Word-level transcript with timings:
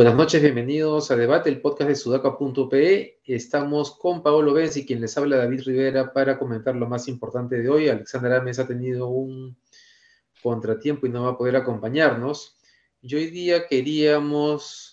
Buenas 0.00 0.14
noches, 0.14 0.40
bienvenidos 0.40 1.10
a 1.10 1.16
Debate, 1.16 1.50
el 1.50 1.60
podcast 1.60 1.88
de 1.88 1.96
sudaca.pe. 1.96 3.20
Estamos 3.24 3.98
con 3.98 4.22
Paolo 4.22 4.54
y 4.62 4.86
quien 4.86 5.00
les 5.00 5.18
habla 5.18 5.36
David 5.36 5.62
Rivera, 5.66 6.12
para 6.12 6.38
comentar 6.38 6.74
lo 6.76 6.88
más 6.88 7.08
importante 7.08 7.56
de 7.56 7.68
hoy. 7.68 7.88
Alexandra 7.88 8.38
Ames 8.38 8.58
ha 8.58 8.66
tenido 8.66 9.08
un 9.08 9.58
contratiempo 10.42 11.06
y 11.06 11.10
no 11.10 11.24
va 11.24 11.30
a 11.30 11.36
poder 11.36 11.56
acompañarnos. 11.56 12.58
Y 13.02 13.14
hoy 13.14 13.26
día 13.26 13.66
queríamos 13.66 14.89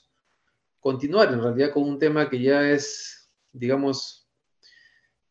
continuar 0.88 1.34
en 1.34 1.42
realidad 1.42 1.74
con 1.74 1.84
un 1.84 2.00
tema 2.00 2.30
que 2.30 2.40
ya 2.40 2.72
es, 2.72 3.30
digamos, 3.52 4.26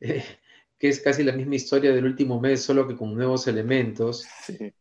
eh, 0.01 0.23
que 0.79 0.89
es 0.91 1.01
casi 1.01 1.23
la 1.23 1.33
misma 1.33 1.55
historia 1.55 1.95
del 1.95 2.05
último 2.05 2.39
mes, 2.39 2.61
solo 2.61 2.87
que 2.87 2.95
con 2.95 3.15
nuevos 3.15 3.49
elementos. 3.49 4.27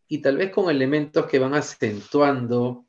Y 0.09 0.17
tal 0.17 0.35
vez 0.35 0.51
con 0.51 0.69
elementos 0.69 1.27
que 1.27 1.39
van 1.39 1.53
acentuando 1.53 2.85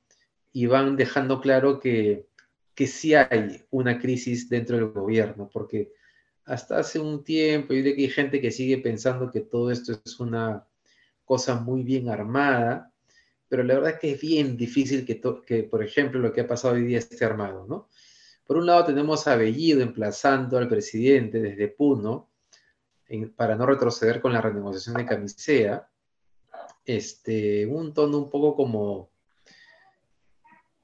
y 0.53 0.67
van 0.67 0.97
dejando 0.97 1.41
claro 1.41 1.79
que, 1.79 2.27
que 2.75 2.89
sí 2.89 3.15
hay 3.15 3.63
una 3.71 4.01
crisis 4.01 4.49
dentro 4.49 4.75
del 4.77 4.89
gobierno, 4.89 5.49
porque 5.53 5.93
hasta 6.45 6.81
hace 6.81 6.99
un 6.99 7.23
tiempo 7.23 7.73
yo 7.73 7.85
que 7.85 7.91
hay 7.91 8.11
gente 8.11 8.41
que 8.41 8.51
sigue 8.51 8.79
pensando 8.79 9.31
que 9.31 9.43
todo 9.43 9.71
esto 9.71 9.93
es 10.05 10.19
una 10.19 10.67
cosa 11.25 11.61
muy 11.61 11.85
bien 11.85 12.09
armada, 12.09 12.93
pero 13.49 13.63
la 13.63 13.75
verdad 13.75 13.93
es 13.93 13.99
que 14.01 14.13
es 14.13 14.21
bien 14.21 14.57
difícil 14.57 15.05
que, 15.05 15.21
que, 15.47 15.63
por 15.65 15.83
ejemplo, 15.83 16.21
lo 16.21 16.33
que 16.33 16.41
ha 16.41 16.47
pasado 16.47 16.75
hoy 16.75 16.85
día 16.85 16.99
esté 16.99 17.25
armado, 17.25 17.67
¿no? 17.67 17.89
Por 18.47 18.57
un 18.57 18.67
lado 18.67 18.85
tenemos 18.85 19.27
a 19.27 19.37
Bellido 19.37 19.81
emplazando 19.81 20.59
al 20.59 20.69
presidente 20.69 21.41
desde 21.41 21.69
Puno 21.69 22.31
para 23.37 23.57
no 23.57 23.67
retroceder 23.67 24.21
con 24.21 24.33
la 24.33 24.41
renegociación 24.41 24.97
de 24.97 25.07
Camisea, 25.07 25.89
este, 26.85 27.67
un 27.67 27.93
tono 27.93 28.19
un 28.19 28.31
poco 28.31 28.55
como 28.55 29.11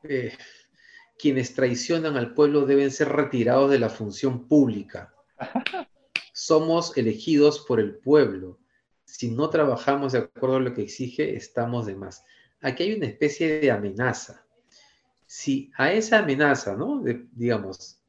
eh, 0.05 0.37
quienes 1.19 1.55
traicionan 1.55 2.17
al 2.17 2.35
pueblo 2.35 2.67
deben 2.67 2.91
ser 2.91 3.09
retirados 3.09 3.71
de 3.71 3.79
la 3.79 3.89
función 3.89 4.49
pública. 4.49 5.15
Somos 6.33 6.97
elegidos 6.97 7.61
por 7.61 7.79
el 7.79 7.97
pueblo 7.97 8.59
si 9.13 9.31
no 9.31 9.51
trabajamos 9.51 10.13
de 10.13 10.21
acuerdo 10.21 10.57
a 10.57 10.61
lo 10.61 10.73
que 10.73 10.83
exige, 10.83 11.37
estamos 11.37 11.85
de 11.85 11.95
más. 11.95 12.25
Aquí 12.63 12.85
hay 12.85 12.95
una 12.95 13.07
especie 13.07 13.61
de 13.61 13.71
amenaza. 13.71 14.45
Si 15.27 15.71
a 15.77 15.93
esa 15.93 16.21
amenaza, 16.21 16.77
¿no? 16.77 17.03
digamos, 17.33 18.01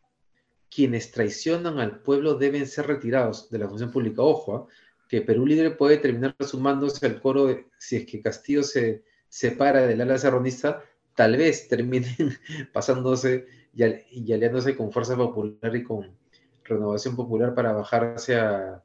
quienes 0.73 1.11
traicionan 1.11 1.79
al 1.79 2.01
pueblo 2.01 2.35
deben 2.35 2.67
ser 2.67 2.87
retirados 2.87 3.49
de 3.49 3.59
la 3.59 3.67
función 3.67 3.91
pública. 3.91 4.21
Ojo, 4.21 4.55
¿ah? 4.55 4.67
que 5.09 5.21
Perú 5.21 5.45
Libre 5.45 5.71
puede 5.71 5.97
terminar 5.97 6.35
sumándose 6.39 7.05
al 7.05 7.19
coro 7.21 7.47
de, 7.47 7.67
si 7.77 7.97
es 7.97 8.05
que 8.05 8.21
Castillo 8.21 8.63
se 8.63 9.03
separa 9.27 9.85
del 9.87 10.01
ala 10.01 10.17
serronista, 10.17 10.83
tal 11.15 11.37
vez 11.37 11.67
terminen 11.67 12.37
pasándose 12.73 13.45
y, 13.73 13.83
y 13.83 14.33
aliándose 14.33 14.75
con 14.75 14.91
Fuerza 14.91 15.15
Popular 15.15 15.75
y 15.75 15.83
con 15.83 16.15
Renovación 16.63 17.15
Popular 17.15 17.53
para 17.55 17.73
bajarse 17.73 18.35
a, 18.35 18.83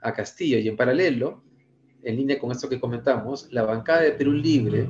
a 0.00 0.14
Castillo. 0.14 0.58
Y 0.58 0.68
en 0.68 0.76
paralelo, 0.76 1.42
en 2.02 2.16
línea 2.16 2.38
con 2.38 2.50
esto 2.50 2.68
que 2.68 2.80
comentamos, 2.80 3.50
la 3.52 3.62
bancada 3.62 4.02
de 4.02 4.12
Perú 4.12 4.32
Libre 4.32 4.88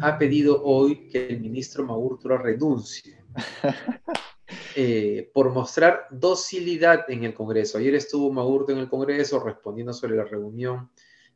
ha 0.00 0.18
pedido 0.18 0.62
hoy 0.62 1.08
que 1.08 1.28
el 1.28 1.40
ministro 1.40 1.84
Maurtura 1.84 2.38
renuncie 2.38 3.18
eh, 4.76 5.30
por 5.32 5.50
mostrar 5.52 6.06
docilidad 6.10 7.10
en 7.10 7.24
el 7.24 7.34
Congreso. 7.34 7.78
Ayer 7.78 7.94
estuvo 7.94 8.32
Maurto 8.32 8.72
en 8.72 8.78
el 8.78 8.88
Congreso 8.88 9.40
respondiendo 9.40 9.92
sobre 9.92 10.16
la 10.16 10.24
reunión 10.24 10.90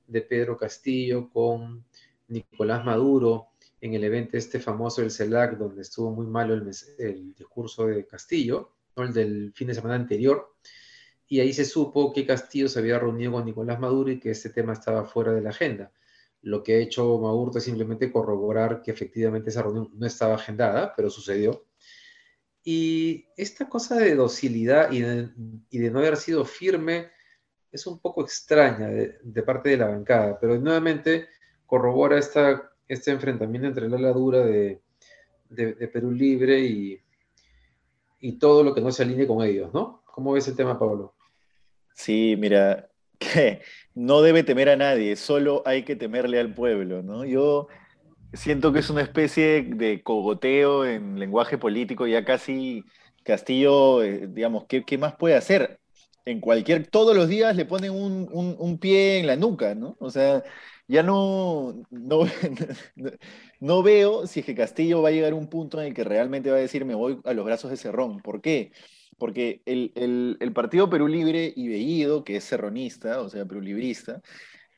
de 0.06 0.22
Pedro 0.22 0.56
Castillo 0.56 1.30
con 1.30 1.84
Nicolás 2.29 2.84
Maduro 2.84 3.48
en 3.80 3.95
el 3.95 4.05
evento 4.05 4.36
este 4.36 4.61
famoso 4.61 5.01
del 5.01 5.11
CELAC, 5.11 5.57
donde 5.57 5.83
estuvo 5.83 6.11
muy 6.11 6.27
malo 6.27 6.55
el, 6.55 6.70
el 6.98 7.34
discurso 7.34 7.86
de 7.86 8.07
Castillo, 8.07 8.73
¿no? 8.96 9.05
el 9.05 9.13
del 9.13 9.52
fin 9.55 9.68
de 9.68 9.74
semana 9.74 9.95
anterior 9.95 10.55
y 11.30 11.39
ahí 11.39 11.52
se 11.52 11.64
supo 11.64 12.13
que 12.13 12.27
Castillo 12.27 12.68
se 12.68 12.80
había 12.80 12.98
reunido 12.98 13.30
con 13.30 13.45
Nicolás 13.45 13.79
Maduro 13.79 14.11
y 14.11 14.18
que 14.18 14.33
este 14.33 14.51
tema 14.51 14.73
estaba 14.73 15.05
fuera 15.05 15.33
de 15.33 15.40
la 15.40 15.51
agenda. 15.51 15.92
Lo 16.42 16.62
que 16.62 16.74
ha 16.74 16.78
hecho 16.78 17.18
Maduro 17.18 17.52
es 17.56 17.64
simplemente 17.64 18.11
corroborar 18.11 18.83
que 18.83 18.90
efectivamente 18.90 19.51
esa 19.51 19.62
reunión 19.62 19.90
no 19.95 20.06
estaba 20.06 20.34
agendada, 20.34 20.95
pero 20.96 21.11
sucedió. 21.11 21.67
Y 22.62 23.27
esta 23.36 23.68
cosa 23.68 23.96
de 23.96 24.14
docilidad 24.14 24.90
y 24.92 25.01
de, 25.01 25.90
no 25.90 25.98
haber 25.98 26.17
sido 26.17 26.45
firme 26.45 27.11
es 27.70 27.86
un 27.86 28.01
poco 28.01 28.23
extraña 28.23 28.89
de, 28.89 29.42
parte 29.42 29.70
de 29.70 29.77
la 29.77 29.89
bancada, 29.89 30.39
pero 30.40 30.58
nuevamente 30.58 31.28
corrobora 31.67 32.18
esta, 32.18 32.70
este 32.89 33.12
enfrentamiento 33.12 33.68
entre 33.68 33.89
la 33.89 33.96
ala 33.96 34.12
dura 34.12 34.40
de, 34.45 34.83
Perú 35.92 36.12
Libre 36.12 36.61
y, 36.61 37.01
y 38.20 38.39
todo 38.39 38.62
lo 38.62 38.74
que 38.74 38.80
no 38.80 38.92
se 38.92 39.02
alinee 39.02 39.27
con 39.27 39.42
ellos, 39.45 39.72
¿no? 39.72 40.02
¿Cómo 40.05 40.33
ves 40.33 40.46
el 40.48 40.57
tema, 40.57 40.78
Pablo? 40.78 41.14
Sí, 41.95 42.36
mira, 42.39 42.89
que 43.20 43.63
no 43.95 44.23
debe 44.23 44.42
temer 44.45 44.70
a 44.70 44.77
nadie, 44.77 45.17
solo 45.17 45.63
hay 45.67 45.85
que 45.85 45.97
temerle 45.97 46.41
al 46.41 46.55
pueblo, 46.55 47.03
¿no? 47.03 47.25
Yo 47.25 47.69
siento 48.33 48.73
que 48.73 48.81
es 48.81 48.91
una 48.91 49.03
especie 49.03 49.63
de 49.63 50.03
cogoteo 50.03 50.86
en 50.86 51.19
lenguaje 51.19 51.58
político, 51.58 52.07
ya 52.07 52.25
casi 52.25 52.85
Castillo, 53.25 54.03
eh, 54.03 54.29
digamos, 54.29 54.64
¿qué, 54.67 54.98
más 54.98 55.14
puede 55.17 55.36
hacer? 55.36 55.81
En 56.25 56.41
cualquier, 56.41 56.86
todos 56.89 57.17
los 57.17 57.29
días 57.29 57.57
le 57.57 57.64
ponen 57.67 57.92
un, 57.92 58.79
pie 58.79 59.19
en 59.20 59.27
la 59.27 59.37
nuca, 59.37 59.75
¿no? 59.75 59.97
O 60.01 60.11
sea, 60.11 60.42
ya 60.89 61.02
no, 61.02 61.83
no, 61.91 62.20
no, 63.61 63.83
veo 63.83 64.27
si 64.27 64.41
es 64.41 64.47
que 64.47 64.55
Castillo 64.55 65.02
va 65.02 65.08
a 65.11 65.13
llegar 65.13 65.33
a 65.33 65.37
un 65.37 65.48
punto 65.48 65.81
en 65.81 65.89
el 65.89 65.95
que 65.95 66.05
realmente 66.05 66.51
va 66.51 66.57
a 66.57 66.61
decir 66.61 66.85
me 66.85 66.95
voy 66.95 67.20
a 67.25 67.33
los 67.35 67.45
brazos 67.45 67.70
de 67.70 67.77
Cerrón. 67.77 68.20
¿Por 68.20 68.41
qué? 68.41 68.73
Porque 69.18 69.62
el, 69.66 70.52
Partido 70.54 70.88
Perú 70.88 71.06
Libre 71.06 71.52
y 71.54 71.68
Bellido, 71.68 72.24
que 72.24 72.36
es 72.36 72.44
serronista, 72.44 73.20
o 73.20 73.28
sea, 73.28 73.44
perulibrista, 73.44 74.22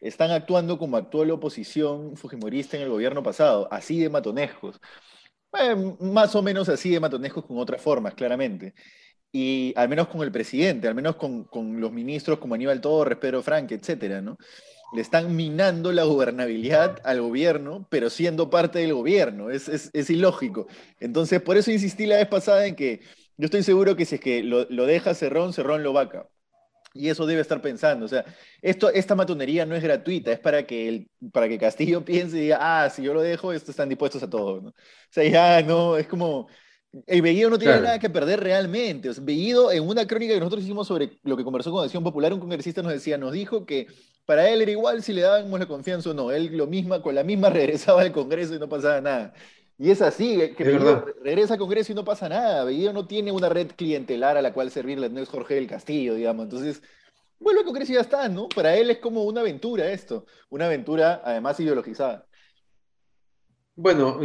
están 0.00 0.32
actuando 0.32 0.78
como 0.78 0.96
actuó 0.96 1.24
la 1.24 1.34
oposición 1.34 2.16
fujimorista 2.16 2.76
en 2.76 2.82
el 2.82 2.90
gobierno 2.90 3.22
pasado, 3.22 3.68
así 3.72 4.00
de 4.00 4.10
matonescos. 4.10 4.80
más 6.00 6.34
o 6.34 6.42
menos 6.42 6.68
así 6.68 6.90
de 6.90 7.00
matonescos 7.00 7.44
con 7.46 7.58
otras 7.58 7.80
formas, 7.80 8.14
claramente. 8.14 8.74
Y 9.32 9.72
al 9.76 9.88
menos 9.88 10.08
con 10.08 10.22
el 10.22 10.32
presidente, 10.32 10.88
al 10.88 10.94
menos 10.94 11.16
con, 11.16 11.48
los 11.80 11.92
ministros 11.92 12.38
como 12.38 12.54
Aníbal 12.54 12.80
Torres, 12.80 13.18
Pedro 13.18 13.42
Frank, 13.42 13.70
etcétera, 13.72 14.20
¿no? 14.20 14.36
Le 14.94 15.00
están 15.02 15.34
minando 15.36 15.92
la 15.92 16.04
gobernabilidad 16.04 17.00
al 17.04 17.22
gobierno, 17.22 17.86
pero 17.90 18.10
siendo 18.10 18.50
parte 18.50 18.80
del 18.80 18.94
gobierno. 18.94 19.50
Es, 19.50 19.68
es 19.68 20.10
ilógico. 20.10 20.66
Entonces, 21.00 21.40
por 21.40 21.56
eso 21.56 21.70
insistí 21.70 22.06
la 22.06 22.16
vez 22.16 22.28
pasada 22.28 22.66
en 22.66 22.76
que 22.76 23.00
yo 23.42 23.46
estoy 23.46 23.64
seguro 23.64 23.96
que 23.96 24.04
si 24.04 24.14
es 24.14 24.20
que 24.20 24.40
lo, 24.44 24.86
deja 24.86 25.14
Cerrón, 25.14 25.52
Cerrón 25.52 25.82
lo 25.82 25.92
vaca. 25.92 26.28
Y 26.94 27.08
eso 27.08 27.26
debe 27.26 27.40
estar 27.40 27.60
pensando. 27.60 28.04
O 28.04 28.08
sea, 28.08 28.24
esto, 28.60 28.88
esta 28.90 29.16
matonería 29.16 29.66
no 29.66 29.74
es 29.74 29.82
gratuita, 29.82 30.30
es 30.30 30.38
para 30.38 30.64
que, 30.64 30.88
el, 30.88 31.10
para 31.32 31.48
que 31.48 31.58
Castillo 31.58 32.04
piense 32.04 32.36
y 32.36 32.42
diga, 32.42 32.58
ah, 32.60 32.88
si 32.88 33.02
yo 33.02 33.12
lo 33.12 33.20
dejo, 33.20 33.52
estos 33.52 33.70
están 33.70 33.88
dispuestos 33.88 34.22
a 34.22 34.30
todo. 34.30 34.60
¿no? 34.60 34.68
O 34.68 34.74
sea, 35.10 35.24
ya 35.24 35.60
no, 35.66 35.96
es 35.96 36.06
como. 36.06 36.46
El 37.04 37.20
Bellido 37.22 37.50
no 37.50 37.58
tiene 37.58 37.80
nada 37.80 37.98
que 37.98 38.10
perder 38.10 38.38
realmente. 38.38 39.08
O 39.08 39.12
sea, 39.12 39.24
Bellido, 39.24 39.72
en 39.72 39.88
una 39.88 40.06
crónica 40.06 40.34
que 40.34 40.38
nosotros 40.38 40.62
hicimos 40.62 40.86
sobre 40.86 41.18
lo 41.24 41.36
que 41.36 41.42
conversó 41.42 41.72
con 41.72 41.82
Acción 41.82 42.04
Popular, 42.04 42.32
un 42.32 42.38
congresista 42.38 42.80
nos 42.80 42.92
decía, 42.92 43.18
nos 43.18 43.32
dijo 43.32 43.66
que 43.66 43.88
para 44.24 44.48
él 44.48 44.62
era 44.62 44.70
igual 44.70 45.02
si 45.02 45.12
le 45.12 45.22
dábamos 45.22 45.58
la 45.58 45.66
confianza 45.66 46.10
o 46.10 46.14
no. 46.14 46.30
Él 46.30 46.56
lo 46.56 46.68
misma, 46.68 47.02
con 47.02 47.16
la 47.16 47.24
misma 47.24 47.50
regresaba 47.50 48.02
al 48.02 48.12
Congreso 48.12 48.54
y 48.54 48.60
no 48.60 48.68
pasaba 48.68 49.00
nada. 49.00 49.34
Y 49.82 49.90
es 49.90 50.00
así, 50.00 50.40
eh, 50.40 50.54
que 50.54 50.62
regresa 51.24 51.54
al 51.54 51.58
Congreso 51.58 51.90
y 51.90 51.96
no 51.96 52.04
pasa 52.04 52.28
nada. 52.28 52.62
Bellido 52.62 52.92
no 52.92 53.04
tiene 53.04 53.32
una 53.32 53.48
red 53.48 53.72
clientelar 53.74 54.36
a 54.36 54.42
la 54.42 54.52
cual 54.52 54.70
servirle, 54.70 55.10
no 55.10 55.18
es 55.18 55.28
Jorge 55.28 55.56
del 55.56 55.66
Castillo, 55.66 56.14
digamos. 56.14 56.44
Entonces, 56.44 56.80
vuelve 57.40 57.62
al 57.62 57.66
Congreso 57.66 57.90
y 57.90 57.96
ya 57.96 58.02
está, 58.02 58.28
¿no? 58.28 58.48
Para 58.48 58.76
él 58.76 58.90
es 58.90 58.98
como 58.98 59.24
una 59.24 59.40
aventura 59.40 59.90
esto, 59.90 60.24
una 60.50 60.66
aventura 60.66 61.20
además 61.24 61.58
ideologizada. 61.58 62.28
Bueno, 63.74 64.20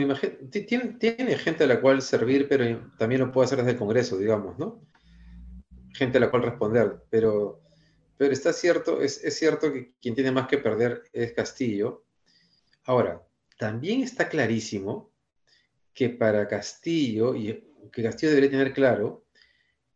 tiene, 0.52 0.96
tiene 1.00 1.38
gente 1.40 1.64
a 1.64 1.68
la 1.68 1.82
cual 1.82 2.04
servir, 2.04 2.48
pero 2.48 2.64
también 3.00 3.22
lo 3.22 3.32
puede 3.32 3.46
hacer 3.46 3.58
desde 3.58 3.72
el 3.72 3.78
Congreso, 3.80 4.16
digamos, 4.16 4.60
¿no? 4.60 4.86
Gente 5.96 6.20
a 6.20 6.22
la 6.22 6.30
cual 6.30 6.44
responder, 6.44 7.02
pero, 7.10 7.64
pero 8.16 8.32
está 8.32 8.54
cierto, 8.54 9.02
es, 9.02 9.24
es 9.24 9.36
cierto 9.40 9.74
que 9.74 9.94
quien 10.00 10.14
tiene 10.14 10.32
más 10.32 10.48
que 10.48 10.60
perder 10.60 11.02
es 11.14 11.34
Castillo. 11.34 12.04
Ahora, 12.84 13.24
también 13.58 14.04
está 14.04 14.30
clarísimo 14.30 15.17
que 15.98 16.12
para 16.12 16.48
Castillo, 16.48 17.34
y 17.34 17.60
que 17.92 18.04
Castillo 18.04 18.30
debería 18.30 18.52
tener 18.52 18.72
claro, 18.72 19.26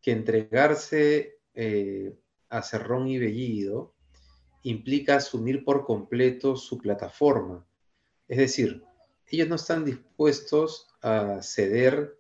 que 0.02 0.12
entregarse 0.12 1.38
eh, 1.54 2.18
a 2.50 2.64
Cerrón 2.64 3.08
y 3.08 3.20
Bellido 3.20 3.94
implica 4.64 5.18
asumir 5.18 5.64
por 5.64 5.86
completo 5.86 6.56
su 6.56 6.80
plataforma. 6.80 7.68
Es 8.28 8.40
decir, 8.40 8.84
ellos 9.28 9.48
no 9.48 9.54
están 9.54 9.86
dispuestos 9.86 10.88
a 11.04 11.44
ceder 11.44 12.18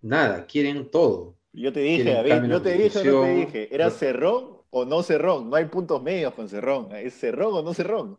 nada, 0.00 0.44
quieren 0.44 0.90
todo. 0.90 1.36
Yo 1.52 1.72
te 1.72 1.78
dije, 1.78 2.14
David, 2.14 2.50
yo 2.50 2.60
te 2.60 2.72
dije 2.72 3.04
no 3.04 3.22
te 3.22 3.34
dije, 3.36 3.72
¿era 3.72 3.90
Cerrón 3.90 4.62
o 4.70 4.84
no 4.84 5.04
Cerrón? 5.04 5.48
No 5.48 5.54
hay 5.54 5.66
puntos 5.66 6.02
medios 6.02 6.34
con 6.34 6.48
Cerrón, 6.48 6.90
¿es 6.96 7.14
Cerrón 7.14 7.54
o 7.54 7.62
no 7.62 7.72
Cerrón? 7.72 8.18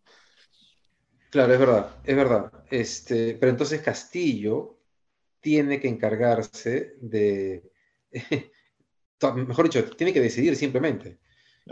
Claro, 1.29 1.51
es 1.51 1.59
verdad, 1.59 1.95
es 2.05 2.15
verdad. 2.15 2.53
Este, 2.71 3.33
pero 3.33 3.49
entonces 3.49 3.81
Castillo 3.81 4.77
tiene 5.43 5.79
que 5.81 5.89
encargarse 5.89 6.95
de, 7.01 7.69
mejor 9.35 9.65
dicho, 9.65 9.83
tiene 9.95 10.13
que 10.13 10.21
decidir 10.21 10.55
simplemente. 10.55 11.19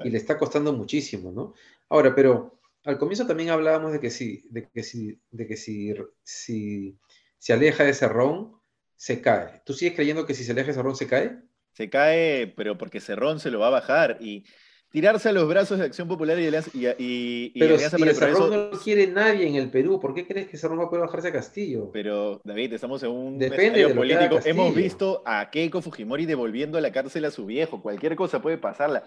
Y 0.03 0.09
le 0.09 0.17
está 0.17 0.37
costando 0.37 0.71
muchísimo, 0.73 1.31
¿no? 1.31 1.53
Ahora, 1.89 2.13
pero 2.13 2.59
al 2.83 2.97
comienzo 2.97 3.25
también 3.25 3.49
hablábamos 3.49 3.93
de 3.93 3.99
que 3.99 4.09
si, 4.09 4.47
de 4.49 4.69
que 4.69 4.83
si, 4.83 5.19
de 5.31 5.47
que 5.47 5.57
si, 5.57 5.93
si 6.23 6.97
se 7.37 7.53
aleja 7.53 7.83
de 7.83 7.93
Cerrón, 7.93 8.57
se 8.95 9.21
cae. 9.21 9.61
¿Tú 9.65 9.73
sigues 9.73 9.95
creyendo 9.95 10.25
que 10.25 10.33
si 10.33 10.43
se 10.43 10.51
aleja 10.51 10.67
de 10.67 10.73
Cerrón 10.73 10.95
se 10.95 11.07
cae? 11.07 11.39
Se 11.73 11.89
cae, 11.89 12.47
pero 12.55 12.77
porque 12.77 12.99
Cerrón 12.99 13.39
se 13.39 13.51
lo 13.51 13.59
va 13.59 13.67
a 13.67 13.71
bajar 13.71 14.17
y 14.21 14.45
tirarse 14.91 15.29
a 15.29 15.31
los 15.31 15.47
brazos 15.47 15.79
de 15.79 15.85
Acción 15.85 16.07
Popular 16.07 16.37
y 16.39 16.47
Alianza, 16.47 16.69
y, 16.73 17.57
Pero 17.57 17.77
si 17.77 17.89
Cerrón 18.13 18.71
no 18.71 18.79
quiere 18.79 19.07
nadie 19.07 19.47
en 19.47 19.55
el 19.55 19.69
Perú, 19.69 19.99
¿por 19.99 20.13
qué 20.13 20.27
crees 20.27 20.47
que 20.47 20.57
Cerrón 20.57 20.79
va 20.79 20.83
a 20.83 20.89
poder 20.89 21.05
bajarse 21.05 21.29
a 21.29 21.31
Castillo? 21.31 21.89
Pero, 21.91 22.41
David, 22.43 22.73
estamos 22.73 23.01
en 23.03 23.11
un 23.11 23.39
Depende 23.39 23.87
político. 23.89 24.39
Hemos 24.43 24.75
visto 24.75 25.23
a 25.25 25.49
Keiko 25.49 25.81
Fujimori 25.81 26.25
devolviendo 26.25 26.77
a 26.77 26.81
la 26.81 26.91
cárcel 26.91 27.25
a 27.25 27.31
su 27.31 27.45
viejo. 27.45 27.81
Cualquier 27.81 28.15
cosa 28.15 28.41
puede 28.41 28.57
pasarla. 28.57 29.03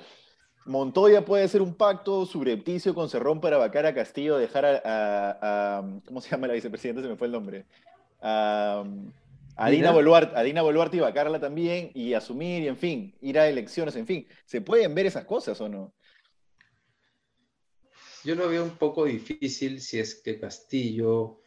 Montoya 0.65 1.27
puede 1.27 1.45
hacer 1.45 1.61
un 1.61 1.75
pacto 1.75 2.25
subrepticio 2.25 2.95
con 2.95 3.11
Cerrón 3.11 3.41
para 3.41 3.59
vacar 3.59 3.85
a 3.85 3.95
Castillo, 3.95 4.39
dejar 4.39 4.65
a, 4.65 5.85
¿Cómo 6.07 6.23
se 6.23 6.31
llama 6.31 6.47
la 6.47 6.55
vicepresidenta? 6.55 7.03
Se 7.03 7.09
me 7.09 7.17
fue 7.17 7.27
el 7.27 7.33
nombre. 7.35 7.67
A, 8.23 8.83
Dina, 9.71 9.93
Boluarte, 9.93 10.37
a 10.37 10.43
Dina 10.43 10.63
Boluarte 10.63 10.97
y 10.97 11.01
vacarla 11.01 11.39
también, 11.39 11.91
y 11.95 12.15
asumir, 12.15 12.63
y 12.63 12.69
en 12.69 12.77
fin, 12.77 13.15
ir 13.21 13.39
a 13.39 13.49
elecciones, 13.49 13.95
en 13.97 14.07
fin. 14.07 14.27
¿Se 14.45 14.61
pueden 14.61 14.95
ver 14.95 15.07
esas 15.07 15.25
cosas 15.25 15.61
o 15.61 15.69
no? 15.69 15.95
Yo 18.25 18.35
lo 18.35 18.49
veo 18.49 18.65
un 18.65 18.77
poco 18.77 19.05
difícil 19.05 19.81
si 19.81 19.99
es 19.99 20.17
que 20.17 20.41
Castillo 20.41 21.41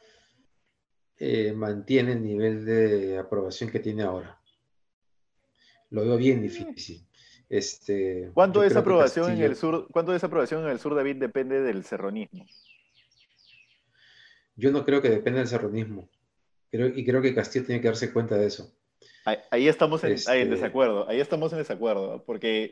eh, 1.17 1.51
mantiene 1.51 2.13
el 2.13 2.23
nivel 2.23 2.65
de 2.65 3.17
aprobación 3.17 3.71
que 3.71 3.79
tiene 3.79 4.03
ahora. 4.03 4.39
Lo 5.89 6.05
veo 6.05 6.17
bien 6.17 6.41
difícil. 6.41 7.07
Este, 7.49 8.29
¿Cuánto 8.33 8.63
esa 8.63 8.79
aprobación 8.79 9.31
en 9.31 9.41
el 9.41 9.55
sur, 9.55 9.87
¿Cuánto 9.91 10.11
de 10.11 10.17
esa 10.17 10.27
aprobación 10.27 10.63
en 10.63 10.69
el 10.69 10.79
sur, 10.79 10.93
David, 10.95 11.15
depende 11.15 11.61
del 11.61 11.83
serronismo? 11.83 12.45
Yo 14.55 14.71
no 14.71 14.83
creo 14.83 15.01
que 15.01 15.09
dependa 15.09 15.39
del 15.39 15.47
serronismo. 15.47 16.09
Y 16.71 17.05
creo 17.05 17.21
que 17.21 17.33
Castillo 17.33 17.65
tiene 17.65 17.81
que 17.81 17.87
darse 17.87 18.11
cuenta 18.11 18.37
de 18.37 18.47
eso. 18.47 18.73
Ahí, 19.51 19.67
estamos 19.67 20.03
en, 20.03 20.13
este 20.13 20.45
desacuerdo. 20.45 21.07
Ahí 21.09 21.19
estamos 21.19 21.51
en 21.51 21.59
desacuerdo. 21.59 22.23
Porque 22.25 22.71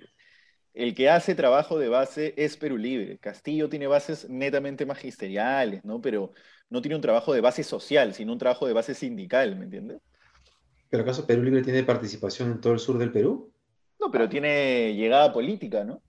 el 0.73 0.95
que 0.95 1.09
hace 1.09 1.35
trabajo 1.35 1.77
de 1.77 1.89
base 1.89 2.33
es 2.37 2.55
Perú 2.55 2.77
Libre. 2.77 3.17
Castillo 3.17 3.67
tiene 3.67 3.87
bases 3.87 4.29
netamente 4.29 4.85
magisteriales, 4.85 5.83
¿no? 5.83 6.01
Pero 6.01 6.33
no 6.69 6.81
tiene 6.81 6.95
un 6.95 7.01
trabajo 7.01 7.33
de 7.33 7.41
base 7.41 7.63
social, 7.63 8.13
sino 8.13 8.31
un 8.31 8.39
trabajo 8.39 8.67
de 8.67 8.73
base 8.73 8.93
sindical, 8.93 9.55
¿me 9.57 9.65
entiendes? 9.65 9.99
¿Pero 10.89 11.03
acaso 11.03 11.27
Perú 11.27 11.43
Libre 11.43 11.61
tiene 11.61 11.83
participación 11.83 12.51
en 12.51 12.61
todo 12.61 12.73
el 12.73 12.79
sur 12.79 12.97
del 12.97 13.11
Perú? 13.11 13.51
No, 13.99 14.09
pero 14.09 14.29
tiene 14.29 14.93
llegada 14.95 15.33
política, 15.33 15.83
¿no? 15.83 16.01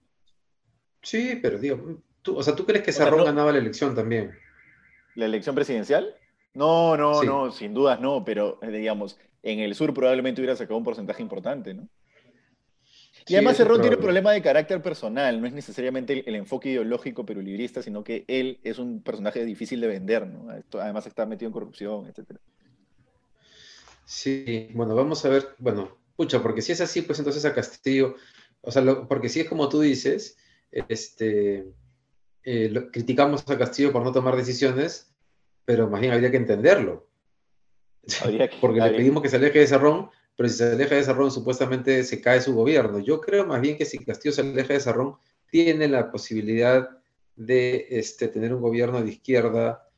Sí, 1.03 1.39
pero 1.43 1.59
digo, 1.59 2.03
tú, 2.23 2.37
o 2.37 2.43
sea, 2.43 2.55
¿tú 2.55 2.65
crees 2.67 2.85
que 2.85 2.93
Sarrón 2.93 3.25
ganaba 3.25 3.53
la 3.53 3.59
elección 3.59 3.95
también? 3.95 4.33
¿La 5.15 5.27
elección 5.27 5.55
presidencial? 5.55 6.15
No, 6.57 6.97
no, 6.97 7.23
no, 7.23 7.53
sin 7.53 7.75
dudas 7.75 8.01
no, 8.01 8.25
pero 8.25 8.59
eh, 8.63 8.69
digamos, 8.69 9.19
en 9.43 9.61
el 9.61 9.75
sur 9.75 9.93
probablemente 9.93 10.41
hubiera 10.41 10.57
sacado 10.57 10.79
un 10.79 10.85
porcentaje 10.85 11.23
importante, 11.23 11.75
¿no? 11.75 11.87
Y 13.29 13.35
además 13.35 13.59
Cerrón 13.59 13.81
tiene 13.81 13.97
un 13.97 14.03
problema 14.03 14.33
de 14.33 14.41
carácter 14.41 14.81
personal, 14.81 15.39
no 15.39 15.47
es 15.47 15.53
necesariamente 15.53 16.25
el, 16.27 16.35
enfoque 16.37 16.71
ideológico 16.71 17.27
perulibrista, 17.27 17.83
sino 17.83 18.03
que 18.05 18.25
él 18.29 18.59
es 18.63 18.79
un 18.79 19.03
personaje 19.03 19.45
difícil 19.45 19.81
de 19.81 19.89
vender, 19.89 20.27
¿no? 20.27 20.47
Además 20.81 21.07
está 21.07 21.27
metido 21.27 21.49
en 21.49 21.53
corrupción, 21.53 22.07
etc. 22.07 22.39
Sí, 24.07 24.71
bueno, 24.73 24.95
vamos 24.95 25.25
a 25.25 25.29
ver, 25.29 25.49
bueno, 25.59 25.99
pucha, 26.17 26.43
porque 26.43 26.63
si 26.63 26.73
es 26.73 26.81
así, 26.81 27.03
pues 27.03 27.19
entonces 27.19 27.45
a 27.45 27.53
Castillo, 27.53 28.15
o 28.63 28.71
sea, 28.71 28.83
porque 29.09 29.29
si 29.29 29.41
es 29.41 29.49
como 29.49 29.69
tú 29.69 29.81
dices, 29.81 30.39
este, 30.71 31.67
eh, 32.45 32.89
criticamos 32.93 33.45
a 33.47 33.59
Castillo 33.59 33.93
por 33.93 34.05
no 34.05 34.13
tomar 34.13 34.37
decisiones, 34.37 35.13
pero 35.67 35.91
más 35.91 36.01
bien 36.01 36.15
habría 36.15 36.31
que 36.31 36.39
entenderlo. 36.39 37.07
porque 38.61 38.81
le 38.81 38.91
pedimos 38.91 39.23
que 39.23 39.29
se 39.29 39.37
aleje 39.37 39.59
de 39.59 39.67
Cerrón, 39.67 40.09
pero 40.37 40.49
si 40.49 40.57
se 40.57 40.73
aleja 40.73 40.95
de 40.95 41.03
Cerrón, 41.05 41.31
supuestamente 41.31 42.03
se 42.05 42.23
cae 42.23 42.41
su 42.41 42.55
gobierno. 42.55 43.01
Yo 43.01 43.21
creo 43.21 43.45
más 43.45 43.61
bien 43.61 43.77
que 43.77 43.85
si 43.85 43.99
Castillo 43.99 44.33
se 44.33 44.41
aleja 44.43 44.73
de 44.73 44.81
Cerrón, 44.81 45.17
tiene 45.51 45.89
la 45.89 46.11
posibilidad 46.11 46.89
de 47.35 47.87
este, 47.91 48.29
tener 48.29 48.55
un 48.55 48.63
gobierno 48.63 49.03
de 49.03 49.11
izquierda 49.11 49.89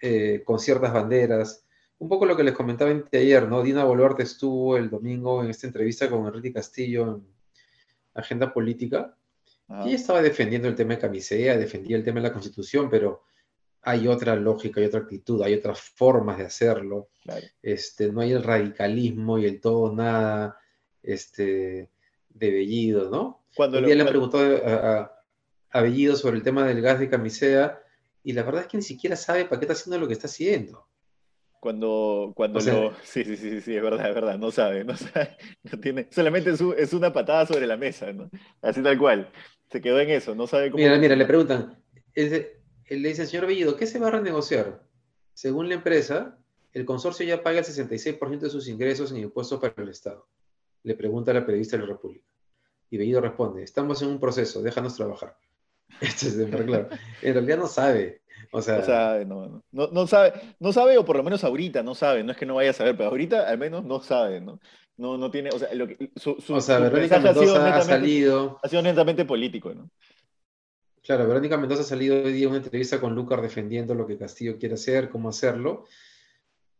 eh, 0.00 0.42
con 0.44 0.58
ciertas 0.58 0.92
banderas, 0.92 1.66
un 1.98 2.08
poco 2.08 2.24
lo 2.24 2.36
que 2.36 2.42
les 2.42 2.54
comentaba 2.54 2.90
ayer, 3.12 3.46
¿no? 3.46 3.62
Dina 3.62 3.84
Boluarte 3.84 4.22
estuvo 4.22 4.78
el 4.78 4.88
domingo 4.88 5.44
en 5.44 5.50
esta 5.50 5.66
entrevista 5.66 6.08
con 6.08 6.26
Enrique 6.26 6.54
Castillo 6.54 7.16
en 7.16 7.26
Agenda 8.14 8.52
Política 8.52 9.14
y 9.84 9.94
estaba 9.94 10.20
defendiendo 10.22 10.66
el 10.66 10.74
tema 10.74 10.94
de 10.94 11.00
camisea, 11.00 11.56
defendía 11.56 11.96
el 11.96 12.02
tema 12.02 12.20
de 12.20 12.28
la 12.28 12.32
Constitución, 12.32 12.88
pero 12.90 13.22
hay 13.82 14.08
otra 14.08 14.36
lógica, 14.36 14.80
hay 14.80 14.86
otra 14.86 15.00
actitud, 15.00 15.42
hay 15.42 15.54
otras 15.54 15.80
formas 15.80 16.38
de 16.38 16.44
hacerlo. 16.44 17.08
Este, 17.62 18.12
no 18.12 18.20
hay 18.20 18.32
el 18.32 18.42
radicalismo 18.42 19.38
y 19.38 19.46
el 19.46 19.60
todo 19.60 19.94
nada 19.94 20.58
este, 21.02 21.90
de 22.28 22.50
Bellido, 22.50 23.10
¿no? 23.10 23.44
Cuando 23.54 23.80
día 23.80 23.94
le 23.94 24.04
preguntó 24.04 24.38
a, 24.38 25.12
a 25.70 25.80
Bellido 25.82 26.16
sobre 26.16 26.36
el 26.36 26.42
tema 26.42 26.66
del 26.66 26.82
gas 26.82 27.00
de 27.00 27.08
camisea 27.08 27.80
y 28.22 28.32
la 28.32 28.42
verdad 28.42 28.62
es 28.62 28.68
que 28.68 28.76
ni 28.76 28.82
siquiera 28.82 29.16
sabe 29.16 29.44
para 29.44 29.58
qué 29.58 29.64
está 29.64 29.72
haciendo 29.72 29.98
lo 29.98 30.06
que 30.06 30.14
está 30.14 30.26
haciendo. 30.26 30.86
Cuando, 31.60 32.32
cuando 32.34 32.58
lo. 32.60 32.94
Sí, 33.02 33.22
sí, 33.24 33.36
sí, 33.36 33.60
sí, 33.60 33.76
es 33.76 33.82
verdad, 33.82 34.08
es 34.08 34.14
verdad, 34.14 34.38
no 34.38 34.50
sabe, 34.50 34.82
no 34.82 34.96
sabe, 34.96 35.36
no 35.62 35.78
tiene. 35.78 36.08
Solamente 36.10 36.50
es, 36.50 36.60
es 36.60 36.92
una 36.94 37.12
patada 37.12 37.46
sobre 37.46 37.66
la 37.66 37.76
mesa, 37.76 38.12
¿no? 38.12 38.30
Así 38.62 38.82
tal 38.82 38.98
cual. 38.98 39.30
Se 39.70 39.80
quedó 39.80 40.00
en 40.00 40.10
eso, 40.10 40.34
no 40.34 40.46
sabe 40.46 40.70
cómo. 40.70 40.82
Mira, 40.82 40.98
mira, 40.98 41.14
le 41.14 41.26
preguntan, 41.26 41.78
él, 42.90 43.02
le 43.02 43.08
dice, 43.08 43.26
señor 43.26 43.46
Bellido, 43.46 43.76
¿qué 43.76 43.86
se 43.86 43.98
va 43.98 44.08
a 44.08 44.12
renegociar? 44.12 44.82
Según 45.32 45.68
la 45.68 45.76
empresa, 45.76 46.38
el 46.72 46.84
consorcio 46.84 47.24
ya 47.24 47.42
paga 47.42 47.60
el 47.60 47.64
66% 47.64 48.38
de 48.38 48.50
sus 48.50 48.68
ingresos 48.68 49.10
en 49.10 49.18
impuestos 49.18 49.58
para 49.60 49.74
el 49.82 49.88
Estado. 49.88 50.26
Le 50.82 50.94
pregunta 50.94 51.30
a 51.30 51.34
la 51.34 51.46
periodista 51.46 51.76
de 51.76 51.84
la 51.84 51.88
República. 51.88 52.26
Y 52.90 52.98
Bellido 52.98 53.20
responde, 53.20 53.62
estamos 53.62 54.02
en 54.02 54.08
un 54.08 54.20
proceso, 54.20 54.62
déjanos 54.62 54.96
trabajar. 54.96 55.36
Esto 56.00 56.26
es 56.26 56.64
claro. 56.64 56.88
En 57.22 57.34
realidad 57.34 57.58
no 57.58 57.66
sabe. 57.66 58.20
O 58.52 58.62
sea, 58.62 58.78
no 58.78 58.84
sabe, 58.84 59.24
no, 59.24 59.62
no, 59.70 59.88
no, 59.92 60.06
sabe, 60.06 60.32
no 60.58 60.72
sabe, 60.72 60.98
o 60.98 61.04
por 61.04 61.16
lo 61.16 61.22
menos 61.22 61.44
ahorita 61.44 61.82
no 61.82 61.94
sabe, 61.94 62.24
no 62.24 62.32
es 62.32 62.38
que 62.38 62.46
no 62.46 62.56
vaya 62.56 62.70
a 62.70 62.74
saber, 62.74 62.96
pero 62.96 63.10
ahorita 63.10 63.48
al 63.48 63.58
menos 63.58 63.84
no 63.84 64.00
sabe, 64.00 64.40
¿no? 64.40 64.58
No, 64.96 65.16
no 65.16 65.30
tiene, 65.30 65.50
o 65.50 65.58
sea, 65.58 65.72
lo 65.74 65.86
que, 65.86 66.10
su, 66.16 66.36
su, 66.40 66.54
o 66.54 66.60
sea 66.60 66.78
Verónica 66.78 67.18
Mendoza 67.20 67.76
ha, 67.76 67.82
salido. 67.82 68.58
Ha 68.62 68.68
sido 68.68 68.82
netamente 68.82 69.24
político, 69.24 69.72
¿no? 69.72 69.88
Claro, 71.02 71.26
Verónica 71.26 71.56
Mendoza 71.56 71.80
ha 71.80 71.84
salido 71.84 72.22
hoy 72.22 72.32
día 72.32 72.48
una 72.48 72.58
entrevista 72.58 73.00
con 73.00 73.14
Lucas 73.14 73.40
defendiendo 73.40 73.94
lo 73.94 74.06
que 74.06 74.18
Castillo 74.18 74.58
quiere 74.58 74.74
hacer, 74.74 75.08
cómo 75.08 75.30
hacerlo. 75.30 75.86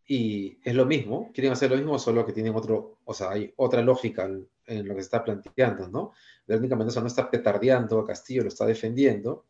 Y 0.07 0.59
es 0.63 0.75
lo 0.75 0.85
mismo, 0.87 1.31
quieren 1.33 1.53
hacer 1.53 1.71
lo 1.71 1.77
mismo, 1.77 1.99
solo 1.99 2.27
que 2.27 2.33
tienen 2.33 2.55
otro, 2.55 2.99
o 3.05 3.15
sea, 3.15 3.31
hay 3.31 3.53
otra 3.57 3.81
lógica 3.81 4.29
en 4.67 4.89
lo 4.89 4.95
que 4.95 5.01
se 5.01 5.07
está 5.07 5.25
planteando, 5.25 5.89
¿no? 5.89 6.13
Verónica 6.47 6.77
Mendoza 6.77 7.01
no 7.01 7.07
está 7.07 7.31
petardeando 7.31 8.01
a 8.01 8.07
Castillo, 8.07 8.43
lo 8.43 8.49
está 8.49 8.67
defendiendo 8.67 9.47